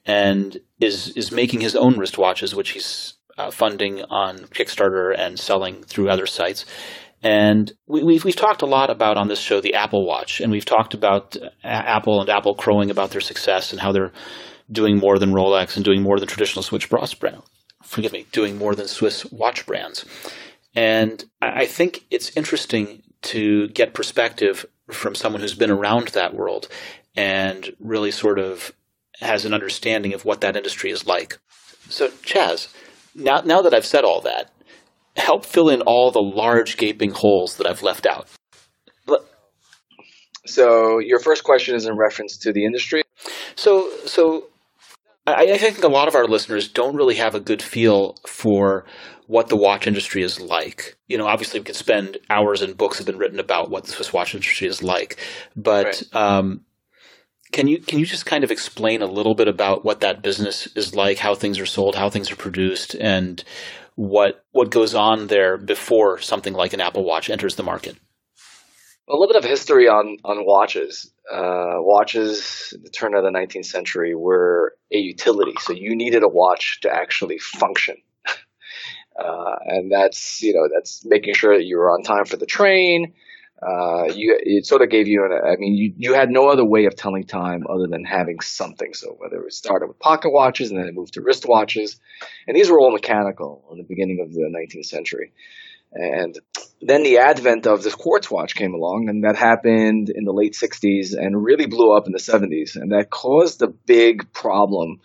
[0.07, 5.83] and is is making his own wristwatches, which he's uh, funding on Kickstarter and selling
[5.83, 6.67] through other sites.
[7.21, 10.53] And we, we've we've talked a lot about on this show the Apple Watch, and
[10.53, 14.13] we've talked about uh, Apple and Apple crowing about their success and how they're
[14.71, 17.43] doing more than Rolex and doing more than traditional Swiss watch brand.
[17.83, 20.05] Forgive me, doing more than Swiss watch brands.
[20.75, 26.35] And I I think it's interesting to get perspective from someone who's been around that
[26.35, 26.69] world
[27.17, 28.73] and really sort of
[29.21, 31.39] has an understanding of what that industry is like.
[31.89, 32.69] So, Chaz,
[33.15, 34.51] now now that I've said all that,
[35.17, 38.29] help fill in all the large gaping holes that I've left out.
[40.47, 43.03] So your first question is in reference to the industry.
[43.55, 44.49] So, so
[45.27, 48.85] I, I think a lot of our listeners don't really have a good feel for
[49.27, 50.97] what the watch industry is like.
[51.09, 53.93] You know, obviously we could spend hours and books have been written about what the
[53.93, 55.17] Swiss watch industry is like,
[55.57, 56.15] but Right.
[56.15, 56.61] um,
[57.53, 60.67] can you can you just kind of explain a little bit about what that business
[60.77, 63.45] is like, how things are sold, how things are produced, and
[63.95, 67.97] what what goes on there before something like an Apple Watch enters the market?
[69.09, 71.13] A little bit of history on on watches.
[71.31, 75.55] Uh, watches, at the turn of the 19th century, were a utility.
[75.61, 77.97] So you needed a watch to actually function,
[79.19, 82.45] uh, and that's you know that's making sure that you were on time for the
[82.45, 83.15] train.
[83.63, 86.65] Uh, you it sort of gave you an I mean you you had no other
[86.65, 88.93] way of telling time other than having something.
[88.93, 91.99] So whether it started with pocket watches and then it moved to wrist watches,
[92.47, 95.33] and these were all mechanical in the beginning of the 19th century.
[95.95, 96.37] And
[96.83, 100.55] then the advent of this quartz watch came along, and that happened in the late
[100.55, 102.75] 60s and really blew up in the 70s.
[102.75, 105.01] And that caused a big problem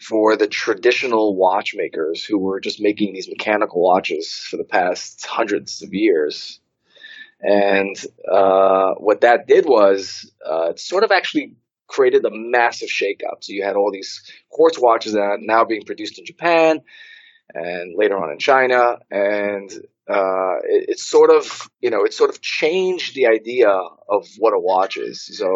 [0.00, 5.82] for the traditional watchmakers who were just making these mechanical watches for the past hundreds
[5.82, 6.58] of years.
[7.42, 7.96] And
[8.30, 11.54] uh, what that did was uh, it sort of actually
[11.86, 13.42] created a massive shakeup.
[13.42, 16.80] So you had all these quartz watches that are now being produced in Japan
[17.54, 18.98] and later on in China.
[19.10, 19.70] And
[20.08, 24.58] uh, it, sort of, you know, it sort of changed the idea of what a
[24.58, 25.24] watch is.
[25.38, 25.46] So,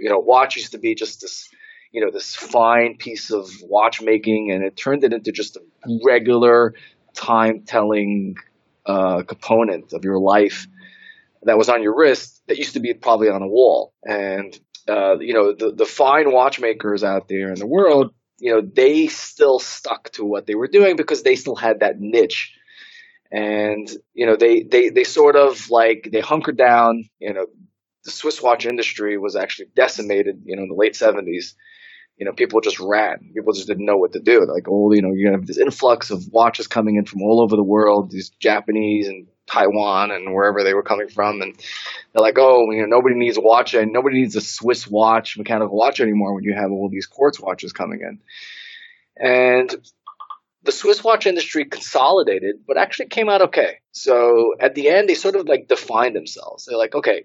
[0.00, 1.48] you know, watch used to be just this,
[1.90, 5.60] you know, this fine piece of watchmaking, and it turned it into just a
[6.04, 6.74] regular
[7.14, 8.36] time telling
[8.84, 10.66] uh, component of your life
[11.42, 13.92] that was on your wrist that used to be probably on a wall.
[14.04, 18.60] And, uh, you know, the, the fine watchmakers out there in the world, you know,
[18.60, 22.52] they still stuck to what they were doing because they still had that niche.
[23.32, 27.46] And you know they they they sort of like they hunkered down you know.
[28.04, 31.54] The swiss watch industry was actually decimated you know in the late 70s
[32.16, 33.32] you know people just ran.
[33.34, 34.46] People just didn't know what to do.
[34.46, 37.56] Like oh you know gonna have this influx of watches coming in from all over
[37.56, 41.54] the world these japanese and taiwan and wherever they were coming from and
[42.12, 45.38] they're like oh you know nobody needs a watch and nobody needs a swiss watch
[45.38, 48.18] mechanical watch anymore when you have all these quartz watches coming in
[49.18, 49.74] and
[50.66, 53.78] the Swiss watch industry consolidated, but actually came out okay.
[53.92, 56.66] So at the end, they sort of like defined themselves.
[56.66, 57.24] They're like, okay,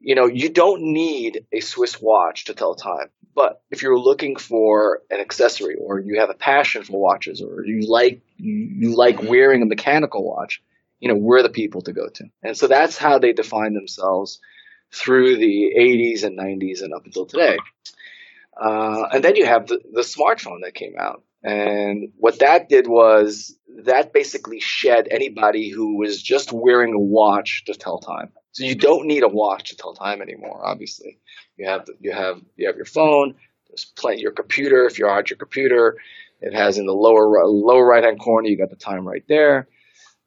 [0.00, 3.10] you know, you don't need a Swiss watch to tell time.
[3.34, 7.64] But if you're looking for an accessory or you have a passion for watches or
[7.64, 10.62] you like, you, you like wearing a mechanical watch,
[11.00, 12.24] you know, we're the people to go to.
[12.42, 14.38] And so that's how they defined themselves
[14.92, 17.58] through the 80s and 90s and up until today.
[18.60, 21.22] Uh, and then you have the, the smartphone that came out.
[21.42, 27.64] And what that did was that basically shed anybody who was just wearing a watch
[27.66, 28.30] to tell time.
[28.52, 30.60] So you don't need a watch to tell time anymore.
[30.62, 31.18] Obviously,
[31.56, 33.36] you have you have you have your phone.
[33.68, 34.84] There's plenty your computer.
[34.84, 35.96] If you're on your computer,
[36.40, 38.48] it has in the lower lower right hand corner.
[38.48, 39.68] You got the time right there.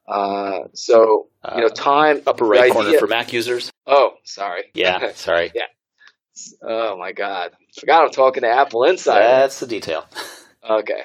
[0.06, 3.70] Uh, so you know time Upper right corner idea- for Mac users.
[3.86, 4.64] Oh, sorry.
[4.74, 5.52] Yeah, sorry.
[5.54, 5.62] Yeah.
[6.62, 9.24] Oh my God, forgot I'm talking to Apple Insider.
[9.24, 10.06] That's the detail.
[10.68, 11.02] Okay.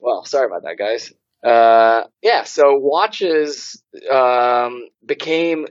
[0.00, 1.12] Well, sorry about that, guys.
[1.44, 5.66] Uh, yeah, so watches um, became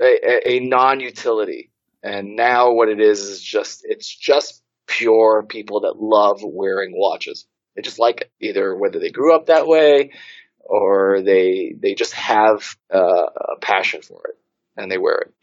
[0.00, 1.70] a, a, a non-utility,
[2.02, 7.46] and now what it is is just it's just pure people that love wearing watches.
[7.74, 10.12] They just like it, either whether they grew up that way
[10.72, 14.36] or they they just have uh, a passion for it
[14.76, 15.34] and they wear it.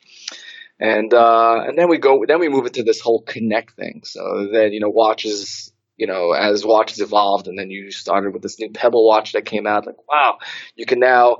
[0.79, 4.01] And uh, and then we go then we move into this whole connect thing.
[4.05, 8.41] So then you know watches you know, as watches evolved, and then you started with
[8.41, 9.85] this new Pebble watch that came out.
[9.85, 10.37] Like, wow,
[10.75, 11.39] you can now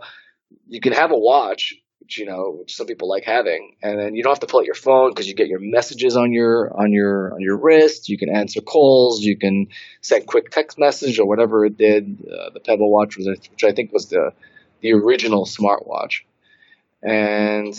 [0.68, 1.76] you can have a watch,
[2.10, 4.62] which you know, which some people like having, and then you don't have to pull
[4.62, 8.10] out your phone because you get your messages on your on your on your wrist.
[8.10, 9.22] You can answer calls.
[9.22, 9.68] You can
[10.02, 12.26] send quick text message or whatever it did.
[12.26, 14.34] Uh, the Pebble watch was, which I think was the
[14.82, 16.22] the original smartwatch,
[17.04, 17.76] and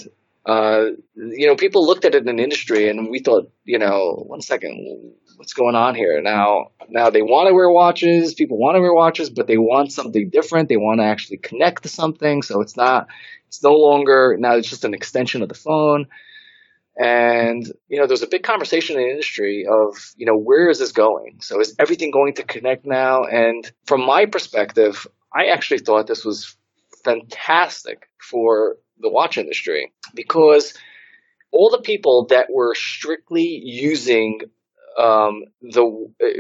[0.47, 4.41] uh, you know, people looked at it in industry, and we thought, you know, one
[4.41, 6.21] second, what's going on here?
[6.23, 8.35] Now, now they want to wear watches.
[8.35, 10.69] People want to wear watches, but they want something different.
[10.69, 12.43] They want to actually connect to something.
[12.43, 13.09] So it's not,
[13.51, 14.55] it's no longer now.
[14.55, 16.07] It's just an extension of the phone.
[16.97, 20.79] And you know, there's a big conversation in the industry of, you know, where is
[20.79, 21.39] this going?
[21.41, 23.25] So is everything going to connect now?
[23.25, 26.55] And from my perspective, I actually thought this was
[27.05, 30.73] fantastic for the watch industry because
[31.51, 34.43] all the people that were strictly using
[34.97, 35.85] um, the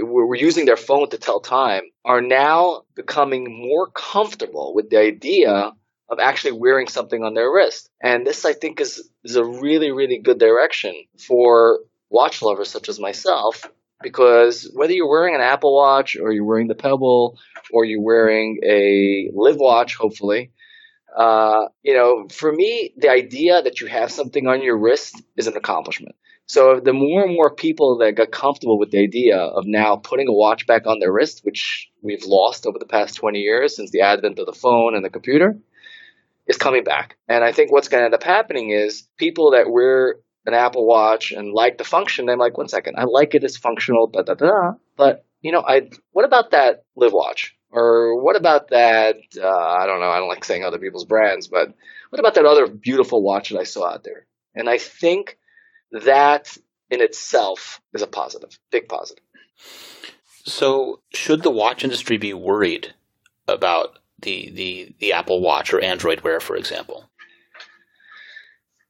[0.00, 5.72] were using their phone to tell time are now becoming more comfortable with the idea
[6.11, 7.88] of actually wearing something on their wrist.
[8.02, 10.94] And this, I think, is, is a really, really good direction
[11.26, 11.80] for
[12.11, 13.70] watch lovers such as myself,
[14.02, 17.38] because whether you're wearing an Apple Watch or you're wearing the Pebble
[17.72, 20.50] or you're wearing a LIV Watch, hopefully,
[21.16, 25.46] uh, you know, for me, the idea that you have something on your wrist is
[25.46, 26.14] an accomplishment.
[26.46, 30.26] So the more and more people that got comfortable with the idea of now putting
[30.26, 33.92] a watch back on their wrist, which we've lost over the past 20 years since
[33.92, 35.56] the advent of the phone and the computer,
[36.51, 37.16] is coming back.
[37.28, 40.84] And I think what's going to end up happening is people that wear an Apple
[40.84, 44.22] Watch and like the function, they're like, one second, I like it, it's functional, da
[44.22, 44.72] da da.
[44.96, 47.57] But you know, I what about that LIV Watch?
[47.70, 49.16] Or what about that?
[49.40, 50.11] Uh, I don't know.
[50.11, 51.72] I don't like saying other people's brands, but
[52.11, 54.26] what about that other beautiful watch that I saw out there?
[54.57, 55.38] And I think
[55.92, 56.57] that
[56.90, 59.22] in itself is a positive, big positive.
[60.44, 62.92] So, should the watch industry be worried
[63.46, 67.05] about the the the Apple Watch or Android Wear, for example?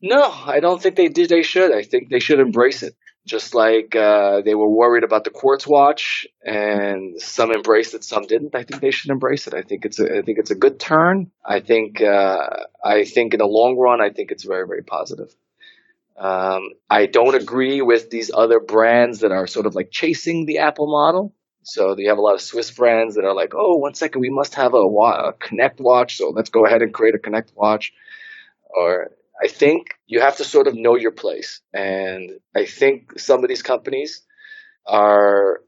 [0.02, 1.28] No, I don't think they did.
[1.28, 1.72] They should.
[1.72, 2.94] I think they should embrace it.
[3.26, 8.26] Just like uh, they were worried about the quartz watch, and some embraced it, some
[8.26, 8.54] didn't.
[8.54, 9.52] I think they should embrace it.
[9.52, 11.30] I think it's a, I think it's a good turn.
[11.44, 15.34] I think, uh, I think in the long run, I think it's very, very positive.
[16.16, 20.58] Um, I don't agree with these other brands that are sort of like chasing the
[20.58, 21.34] Apple model.
[21.70, 24.30] So they have a lot of Swiss brands that are like, oh, one second, we
[24.30, 27.92] must have a, a Connect watch, so let's go ahead and create a Connect watch.
[28.76, 31.60] Or I think you have to sort of know your place.
[31.72, 34.22] And I think some of these companies
[34.86, 35.60] are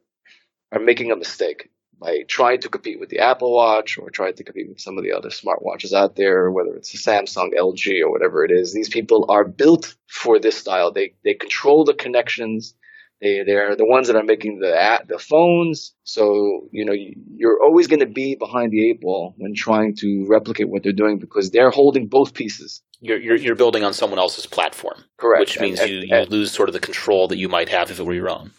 [0.73, 4.43] are making a mistake by trying to compete with the Apple Watch or trying to
[4.45, 8.11] compete with some of the other smartwatches out there, whether it's a Samsung, LG, or
[8.11, 8.73] whatever it is.
[8.73, 10.91] These people are built for this style.
[10.91, 12.75] They they control the connections.
[13.23, 15.95] They they're the ones that are making the the phones.
[16.05, 16.93] So you know
[17.37, 20.93] you're always going to be behind the eight ball when trying to replicate what they're
[20.93, 22.83] doing because they're holding both pieces.
[23.05, 25.41] You're, you're, you're building on someone else's platform, Correct.
[25.41, 27.91] which means And- you, you and- lose sort of the control that you might have
[27.91, 28.53] if it were your own.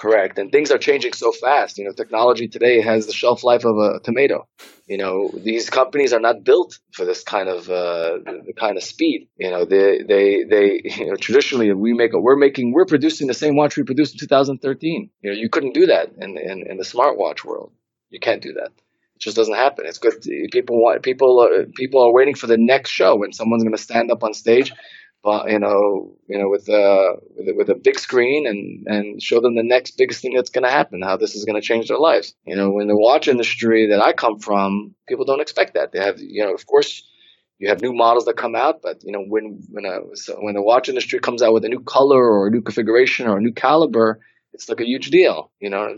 [0.00, 0.38] Correct.
[0.38, 1.76] And things are changing so fast.
[1.76, 4.48] You know, technology today has the shelf life of a tomato.
[4.86, 8.82] You know, these companies are not built for this kind of uh, the kind of
[8.82, 9.28] speed.
[9.36, 13.26] You know, they they they you know traditionally we make a, we're making we're producing
[13.26, 15.10] the same watch we produced in 2013.
[15.20, 17.70] You know, you couldn't do that in in, in the smartwatch world.
[18.08, 18.70] You can't do that.
[19.16, 19.84] It just doesn't happen.
[19.84, 20.14] It's good.
[20.50, 23.82] People want people uh, people are waiting for the next show when someone's going to
[23.82, 24.72] stand up on stage
[25.24, 29.40] you know, you know, with a with a, with a big screen and and show
[29.40, 31.88] them the next biggest thing that's going to happen, how this is going to change
[31.88, 32.34] their lives.
[32.46, 35.92] You know, in the watch industry that I come from, people don't expect that.
[35.92, 37.02] They have, you know, of course,
[37.58, 40.54] you have new models that come out, but you know, when when a so when
[40.54, 43.42] the watch industry comes out with a new color or a new configuration or a
[43.42, 44.20] new caliber,
[44.54, 45.50] it's like a huge deal.
[45.60, 45.96] You know,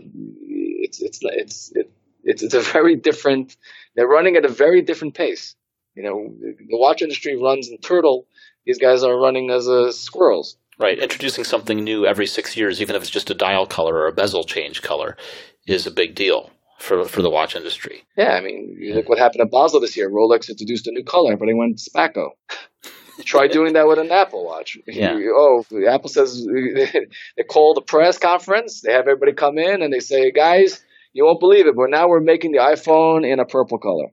[0.83, 1.89] it's it's it's it,
[2.25, 3.55] it's it's a very different.
[3.95, 5.55] They're running at a very different pace.
[5.95, 8.27] You know, the watch industry runs in turtle
[8.65, 10.57] these guys are running as uh, squirrels.
[10.79, 10.97] Right.
[10.97, 14.11] Introducing something new every six years, even if it's just a dial color or a
[14.11, 15.15] bezel change color,
[15.67, 16.49] is a big deal
[16.79, 18.03] for for the watch industry.
[18.17, 20.09] Yeah, I mean, you look what happened at Basel this year.
[20.09, 22.31] Rolex introduced a new color, but they went spacco.
[23.23, 24.77] Try doing that with an Apple Watch.
[24.87, 25.19] Yeah.
[25.35, 26.45] Oh, Apple says
[27.37, 28.81] they call the press conference.
[28.81, 30.83] They have everybody come in and they say, "Guys,
[31.13, 34.07] you won't believe it, but now we're making the iPhone in a purple color."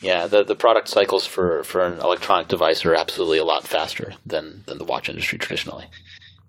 [0.00, 4.12] Yeah, the the product cycles for, for an electronic device are absolutely a lot faster
[4.26, 5.86] than, than the watch industry traditionally.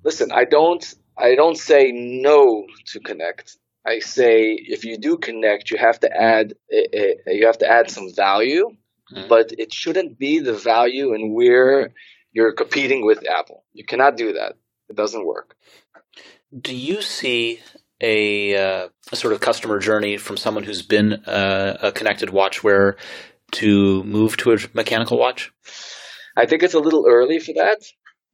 [0.04, 0.84] listen, I don't
[1.18, 3.58] I don't say no to connect.
[3.86, 7.70] I say if you do connect, you have to add eh, eh, you have to
[7.70, 8.70] add some value,
[9.14, 9.30] Mhm.
[9.30, 11.94] but it shouldn't be the value in where
[12.34, 13.64] you're competing with Apple.
[13.74, 14.56] You cannot do that.
[14.90, 15.56] It doesn't work.
[16.68, 17.62] Do you see
[18.02, 22.64] a, uh, a sort of customer journey from someone who's been uh, a connected watch
[22.64, 22.98] wearer
[23.52, 25.52] to move to a mechanical watch?
[26.36, 27.84] I think it's a little early for that.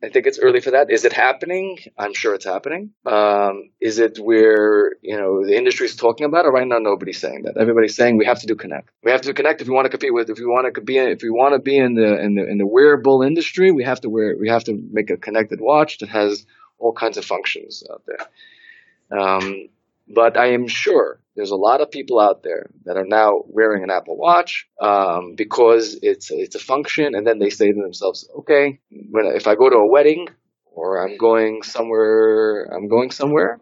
[0.04, 0.92] I think it's early for that.
[0.92, 1.78] Is it happening?
[1.98, 2.92] I'm sure it's happening.
[3.06, 6.80] Um, is it where you know the industry is talking about it right now?
[6.80, 7.56] Nobody's saying that.
[7.58, 8.90] Everybody's saying we have to do connect.
[9.02, 10.30] We have to do connect if we want to compete with.
[10.30, 12.58] If we want to be, if we want to be in the in the in
[12.58, 14.36] the wearable industry, we have to wear.
[14.38, 16.46] We have to make a connected watch that has
[16.80, 19.18] all kinds of functions out there.
[19.18, 19.70] Um,
[20.08, 23.84] but I am sure there's a lot of people out there that are now wearing
[23.84, 28.28] an Apple Watch um, because it's it's a function, and then they say to themselves,
[28.40, 28.80] "Okay,
[29.12, 30.28] when if I go to a wedding
[30.66, 33.60] or I'm going somewhere, I'm going somewhere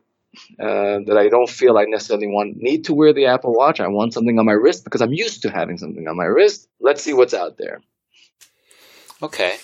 [0.60, 3.80] uh, that I don't feel I necessarily want need to wear the Apple Watch.
[3.80, 6.68] I want something on my wrist because I'm used to having something on my wrist.
[6.80, 7.82] Let's see what's out there."
[9.22, 9.58] Okay.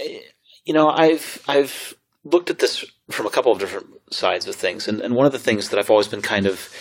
[0.00, 0.20] Eh,
[0.64, 1.94] You know, I've I've
[2.24, 5.32] looked at this from a couple of different sides of things, and, and one of
[5.32, 6.72] the things that I've always been kind of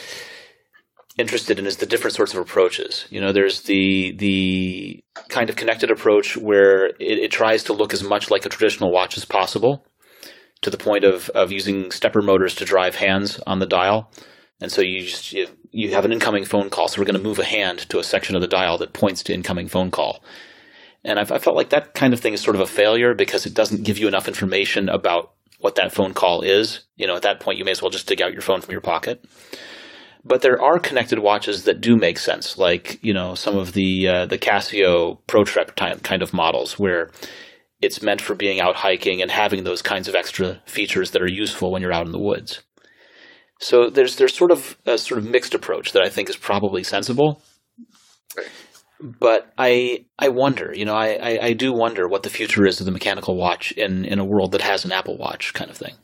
[1.17, 3.07] interested in is the different sorts of approaches.
[3.09, 4.99] You know, there's the the
[5.29, 8.91] kind of connected approach where it, it tries to look as much like a traditional
[8.91, 9.85] watch as possible,
[10.61, 14.11] to the point of of using stepper motors to drive hands on the dial.
[14.59, 17.27] And so you just you, you have an incoming phone call, so we're going to
[17.27, 20.23] move a hand to a section of the dial that points to incoming phone call.
[21.03, 23.45] And I've, I felt like that kind of thing is sort of a failure because
[23.45, 26.81] it doesn't give you enough information about what that phone call is.
[26.95, 28.71] You know, at that point, you may as well just dig out your phone from
[28.71, 29.23] your pocket.
[30.23, 34.07] But there are connected watches that do make sense, like you know some of the
[34.07, 37.11] uh, the Casio ProTrek kind of models, where
[37.81, 41.29] it's meant for being out hiking and having those kinds of extra features that are
[41.29, 42.61] useful when you're out in the woods.
[43.59, 46.83] So there's there's sort of a sort of mixed approach that I think is probably
[46.83, 47.41] sensible.
[48.99, 52.79] But I I wonder, you know, I, I, I do wonder what the future is
[52.79, 55.77] of the mechanical watch in, in a world that has an Apple Watch kind of
[55.77, 55.95] thing.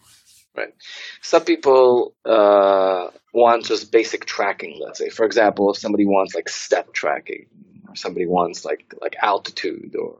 [0.55, 0.73] Right.
[1.21, 4.79] Some people uh, want just basic tracking.
[4.83, 7.47] Let's say, for example, if somebody wants like step tracking,
[7.89, 10.19] or somebody wants like like altitude or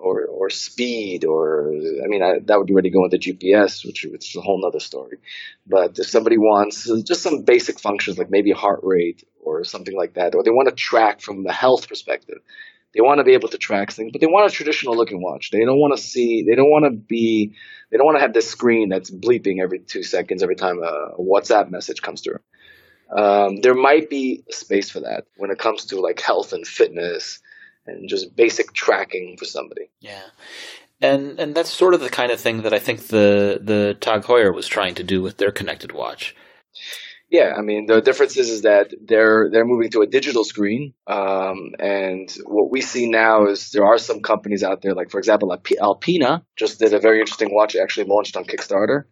[0.00, 1.72] or or speed, or
[2.04, 4.80] I mean I, that would already go into GPS, which, which is a whole other
[4.80, 5.18] story.
[5.66, 10.14] But if somebody wants just some basic functions like maybe heart rate or something like
[10.14, 12.38] that, or they want to track from a health perspective,
[12.94, 15.50] they want to be able to track things, but they want a traditional looking watch.
[15.50, 17.54] They don't want to see, they don't want to be,
[17.90, 21.14] they don't want to have this screen that's bleeping every two seconds every time a,
[21.18, 22.40] WhatsApp message comes through.
[23.16, 27.40] Um, there might be space for that when it comes to like health and fitness
[27.90, 29.90] and just basic tracking for somebody.
[30.00, 30.22] Yeah.
[31.00, 34.22] And and that's sort of the kind of thing that I think the the Tag
[34.22, 36.34] Heuer was trying to do with their connected watch.
[37.30, 40.92] Yeah, I mean the difference is, is that they're they're moving to a digital screen,
[41.06, 45.18] um, and what we see now is there are some companies out there, like for
[45.18, 47.76] example, Alpina just did a very interesting watch.
[47.76, 49.04] Actually launched on Kickstarter.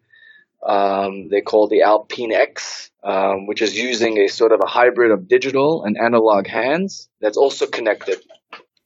[0.66, 5.12] Um, they call the Alpine X, um, which is using a sort of a hybrid
[5.12, 8.18] of digital and analog hands that's also connected.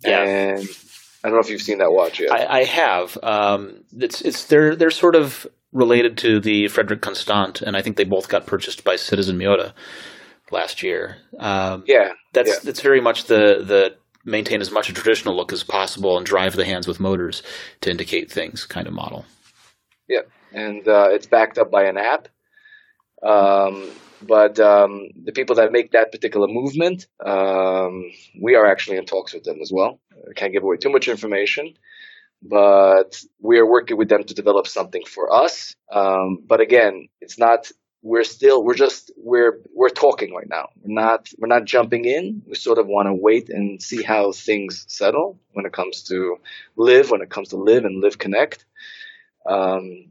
[0.05, 0.23] Yeah.
[0.23, 0.69] And
[1.25, 2.33] I don't know if you've seen that watch yet.
[2.33, 3.19] I, I have.
[3.23, 7.97] Um, it's it's they're they're sort of related to the Frederique Constant, and I think
[7.97, 9.73] they both got purchased by Citizen Miyota
[10.51, 11.19] last year.
[11.39, 12.57] Um, yeah, that's yeah.
[12.65, 16.55] that's very much the the maintain as much a traditional look as possible and drive
[16.55, 17.43] the hands with motors
[17.81, 19.25] to indicate things kind of model.
[20.09, 20.23] Yeah,
[20.53, 22.29] and uh, it's backed up by an app.
[23.23, 23.91] Um,
[24.27, 28.11] but um, the people that make that particular movement, um,
[28.41, 30.01] we are actually in talks with them as well.
[30.29, 31.75] I can't give away too much information,
[32.43, 35.75] but we are working with them to develop something for us.
[35.91, 37.71] Um, but again, it's not.
[38.03, 38.65] We're still.
[38.65, 39.13] We're just.
[39.17, 40.69] We're we're talking right now.
[40.81, 41.29] We're not.
[41.39, 42.43] We're not jumping in.
[42.47, 46.37] We sort of want to wait and see how things settle when it comes to
[46.77, 47.11] LIV.
[47.11, 48.65] When it comes to LIV and LIV connect.
[49.47, 50.07] Um,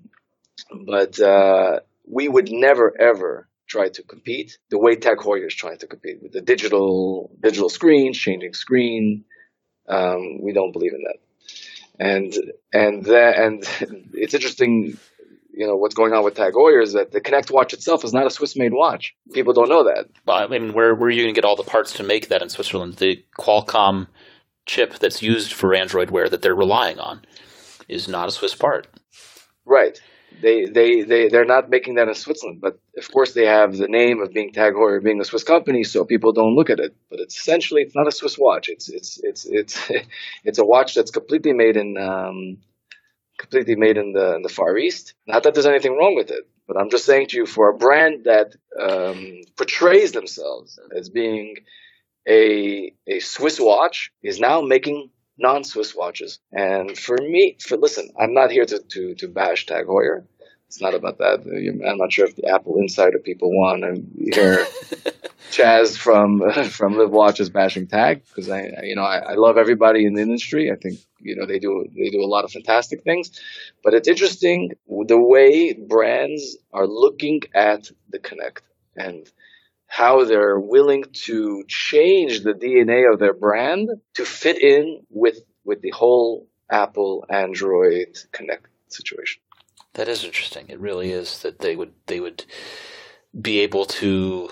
[0.86, 5.80] but uh, we would never ever try to compete the way Tag Heuer is trying
[5.80, 9.26] to compete with the digital digital screens, changing screen.
[9.88, 11.20] Um, we don't believe in that
[12.02, 12.34] and
[12.74, 13.64] and and
[14.14, 14.98] it's interesting
[15.54, 18.14] you know what's going on with Tag Heuer is that the Connect watch itself is
[18.14, 19.14] not a Swiss-made watch.
[19.34, 20.08] People don't know that.
[20.26, 22.30] Well, I mean, where where are you going to get all the parts to make
[22.30, 22.96] that in Switzerland?
[22.96, 24.08] The Qualcomm
[24.66, 27.22] chip that's used for Android Wear that they're relying on
[27.88, 28.88] is not a Swiss part.
[29.66, 30.00] Right
[30.42, 33.88] they they they they're not making that in Switzerland, but of course they have the
[33.88, 36.96] name of being Tag Heuer being a Swiss company, so people don't look at it.
[37.10, 38.70] But it's essentially it's not a Swiss watch.
[38.70, 39.92] It's it's it's it's
[40.44, 42.58] it's a watch that's completely made in um,
[43.38, 45.14] completely made in the in the Far East.
[45.28, 47.78] Not that there's anything wrong with it, but I'm just saying to you, for a
[47.78, 51.58] brand that um, portrays themselves as being
[52.28, 56.40] a a Swiss watch, is now making non-Swiss watches.
[56.52, 60.26] And for me, for listen, I'm not here to to, to bash Tag Heuer.
[60.68, 61.42] It's not about that.
[61.86, 64.02] I'm not sure if the Apple Insider people want to
[64.34, 64.66] hear
[65.52, 70.06] Chaz from from LIV Watches bashing Tag because I, you know, I, I love everybody
[70.06, 70.72] in the industry.
[70.72, 73.32] I think you know they do they do a lot of fantastic things,
[73.84, 78.64] but it's interesting the way brands are looking at the Connect
[78.96, 79.30] and
[79.92, 85.82] how they're willing to change the DNA of their brand to fit in with with
[85.82, 89.42] the whole Apple Android Connect situation.
[89.96, 90.68] That is interesting.
[90.70, 92.46] It really is that they would they would
[93.40, 94.50] be able to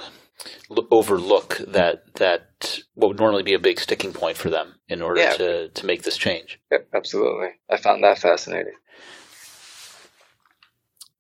[0.92, 5.22] overlook that that what would normally be a big sticking point for them in order
[5.22, 5.38] yeah.
[5.38, 6.60] to to make this change.
[6.70, 7.52] Yeah, absolutely.
[7.70, 8.76] I found that fascinating.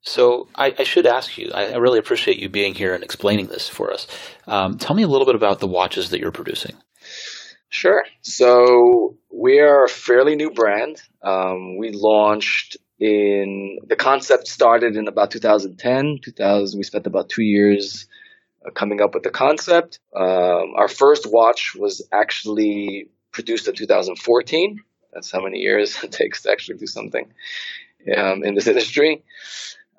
[0.01, 1.51] So I, I, should ask you.
[1.53, 4.07] I, I, really appreciate you being here and explaining this for us.
[4.47, 6.75] Um, tell me a little bit about the watches that you're producing.
[7.69, 8.03] Sure.
[8.21, 11.01] So we are a fairly new brand.
[11.21, 16.19] Um, we launched in the concept started in about 2010.
[16.23, 16.77] 2000.
[16.77, 18.07] We spent about two years
[18.65, 19.99] uh, coming up with the concept.
[20.15, 24.81] Um, our first watch was actually produced in 2014.
[25.13, 27.31] That's how many years it takes to actually do something
[28.17, 29.23] um, in this industry.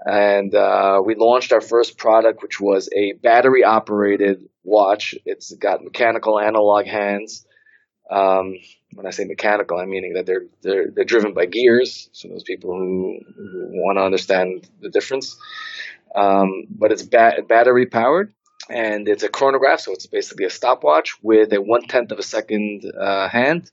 [0.05, 5.14] And uh, we launched our first product, which was a battery operated watch.
[5.26, 7.46] It's got mechanical analog hands.
[8.11, 8.55] Um,
[8.94, 12.09] when I say mechanical, I'm meaning that they're they're they're driven by gears.
[12.12, 15.36] So those people who, who want to understand the difference.
[16.14, 18.32] Um, but it's ba- battery powered,
[18.68, 22.22] and it's a chronograph, so it's basically a stopwatch with a one tenth of a
[22.22, 23.70] second uh, hand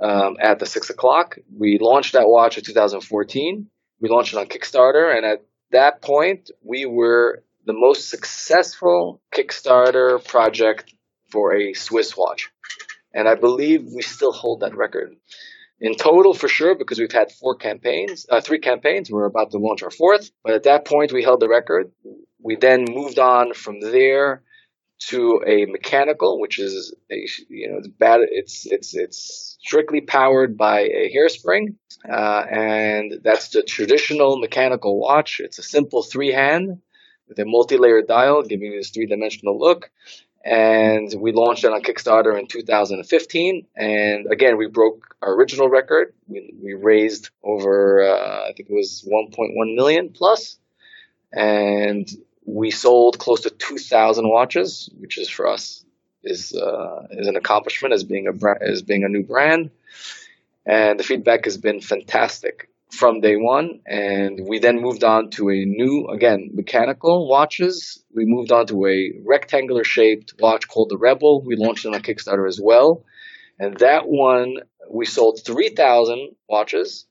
[0.00, 1.38] um, at the six o'clock.
[1.56, 3.68] We launched that watch in 2014.
[4.02, 10.22] We launched it on Kickstarter, and at that point, we were the most successful Kickstarter
[10.26, 10.92] project
[11.30, 12.50] for a Swiss watch.
[13.14, 15.14] And I believe we still hold that record.
[15.80, 19.10] In total, for sure, because we've had four campaigns, uh, three campaigns.
[19.10, 20.30] We're about to launch our fourth.
[20.44, 21.92] But at that point, we held the record.
[22.40, 24.42] We then moved on from there
[25.08, 28.20] to a mechanical, which is a, you know, it's bad.
[28.30, 31.76] It's, it's, it's strictly powered by a hairspring.
[32.08, 35.40] Uh, and that's the traditional mechanical watch.
[35.40, 36.80] It's a simple three hand
[37.28, 39.90] with a multi-layered dial, giving you this three-dimensional look.
[40.44, 43.66] And we launched it on Kickstarter in 2015.
[43.76, 46.14] And again, we broke our original record.
[46.26, 50.58] We, we raised over, uh, I think it was 1.1 million plus.
[51.32, 52.08] And
[52.44, 55.84] we sold close to 2,000 watches, which is for us
[56.24, 59.70] is uh, is an accomplishment as being a brand, as being a new brand.
[60.64, 63.80] And the feedback has been fantastic from day one.
[63.86, 68.02] And we then moved on to a new, again, mechanical watches.
[68.14, 71.42] We moved on to a rectangular shaped watch called the Rebel.
[71.42, 73.04] We launched it on Kickstarter as well.
[73.58, 77.06] And that one, we sold 3,000 watches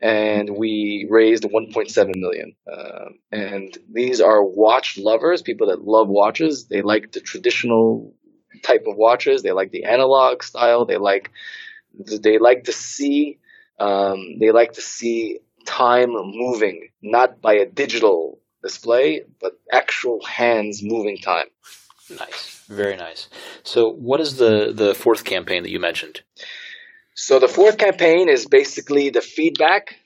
[0.00, 2.54] and we raised 1.7 million.
[2.70, 6.66] Uh, and these are watch lovers, people that love watches.
[6.66, 8.14] They like the traditional
[8.62, 9.42] type of watches.
[9.42, 10.86] They like the analog style.
[10.86, 11.30] They like
[12.22, 13.38] they like to see
[13.78, 20.82] um, they like to see time moving, not by a digital display, but actual hands
[20.82, 21.46] moving time.
[22.10, 23.28] Nice, very nice.
[23.62, 26.22] So, what is the the fourth campaign that you mentioned?
[27.14, 29.96] So, the fourth campaign is basically the feedback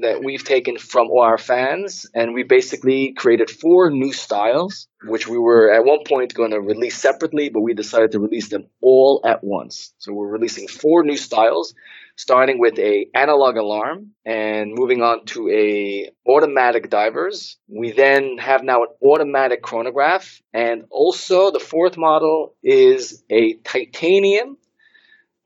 [0.00, 5.38] that we've taken from our fans, and we basically created four new styles, which we
[5.38, 9.20] were at one point going to release separately, but we decided to release them all
[9.24, 9.92] at once.
[9.98, 11.74] So we're releasing four new styles,
[12.16, 17.58] starting with a analog alarm and moving on to a automatic divers.
[17.68, 24.56] We then have now an automatic chronograph, and also the fourth model is a titanium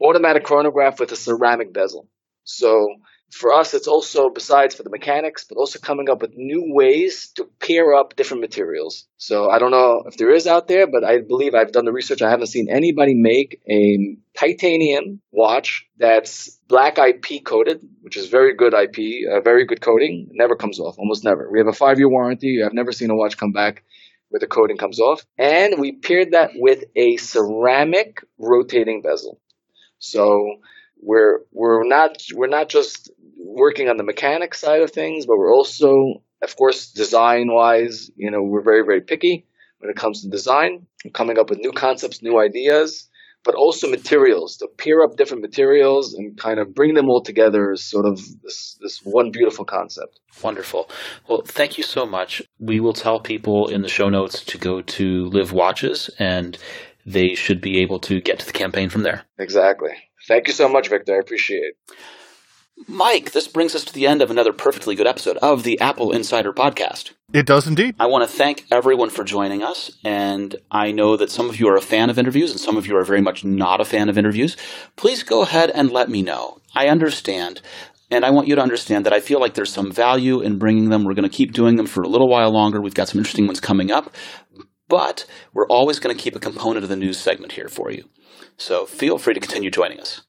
[0.03, 2.09] automatic chronograph with a ceramic bezel.
[2.45, 2.87] So
[3.31, 7.33] for us, it's also, besides for the mechanics, but also coming up with new ways
[7.35, 9.07] to pair up different materials.
[9.17, 11.93] So I don't know if there is out there, but I believe I've done the
[11.93, 12.23] research.
[12.23, 18.55] I haven't seen anybody make a titanium watch that's black IP coated, which is very
[18.55, 20.29] good IP, a uh, very good coating.
[20.33, 21.51] Never comes off, almost never.
[21.51, 22.63] We have a five year warranty.
[22.65, 23.83] I've never seen a watch come back
[24.29, 25.25] where the coating comes off.
[25.37, 29.41] And we paired that with a ceramic rotating bezel.
[29.99, 30.57] So
[31.01, 35.55] we're we're not we're not just working on the mechanic side of things, but we're
[35.55, 35.93] also,
[36.43, 39.47] of course, design wise, you know, we're very very picky
[39.79, 43.09] when it comes to design, we're coming up with new concepts, new ideas,
[43.45, 47.71] but also materials to pair up different materials and kind of bring them all together
[47.73, 50.19] as sort of this this one beautiful concept.
[50.43, 50.91] Wonderful.
[51.29, 52.43] Well, thank you so much.
[52.59, 56.59] We will tell people in the show notes to go to LIV Watches and
[57.07, 59.23] they should be able to get to the campaign from there.
[59.39, 59.93] Exactly.
[60.29, 61.15] Thank you so much, Victor.
[61.15, 61.97] I appreciate it.
[62.89, 66.13] Mike, this brings us to the end of another perfectly good episode of the Apple
[66.13, 67.13] Insider Podcast.
[67.33, 67.95] It does indeed.
[67.99, 71.69] I want to thank everyone for joining us, and I know that some of you
[71.69, 74.11] are a fan of interviews and some of you are very much not a fan
[74.11, 74.59] of interviews.
[74.97, 76.59] Please go ahead and let me know.
[76.75, 77.63] I understand,
[78.11, 80.91] and I want you to understand that I feel like there's some value in bringing
[80.91, 81.05] them.
[81.05, 82.83] We're going to keep doing them for a little while longer.
[82.83, 84.15] We've got some interesting ones coming up,
[84.89, 88.05] but we're always going to keep a component of the news segment here for you.
[88.57, 90.22] So feel free to continue joining us.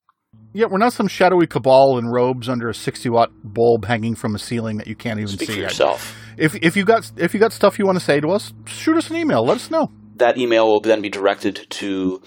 [0.53, 4.33] Yeah, we're not some shadowy cabal in robes under a sixty watt bulb hanging from
[4.33, 5.55] a ceiling that you can't even Speak see.
[5.55, 6.17] for yourself.
[6.37, 8.97] If if you got if you got stuff you want to say to us, shoot
[8.97, 9.45] us an email.
[9.45, 9.91] Let us know.
[10.15, 12.21] That email will then be directed to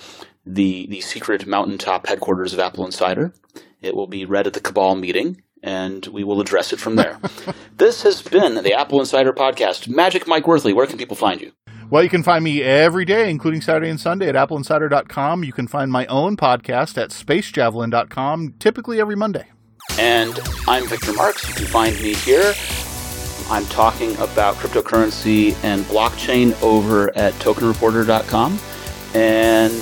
[0.47, 3.33] the the secret mountaintop headquarters of Apple Insider.
[3.81, 7.19] It will be read at the Cabal meeting, and we will address it from there.
[7.77, 9.89] this has been the Apple Insider Podcast.
[9.89, 11.53] Magic Mike Wuerthele, where can people find you?
[11.91, 15.45] Well, you can find me every day, including Saturday and Sunday, at appleinsider.com.
[15.45, 19.47] You can find my own podcast at spacejavelin.com, typically every Monday.
[19.99, 20.39] And
[20.69, 21.49] I'm Victor Marks.
[21.49, 22.55] You can find me here
[23.51, 28.59] I'm talking about cryptocurrency and blockchain over at tokenreporter.com.
[29.15, 29.73] And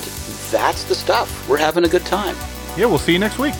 [0.51, 1.47] that's the stuff.
[1.49, 2.35] We're having a good time.
[2.79, 3.55] Yeah, we'll see you next week.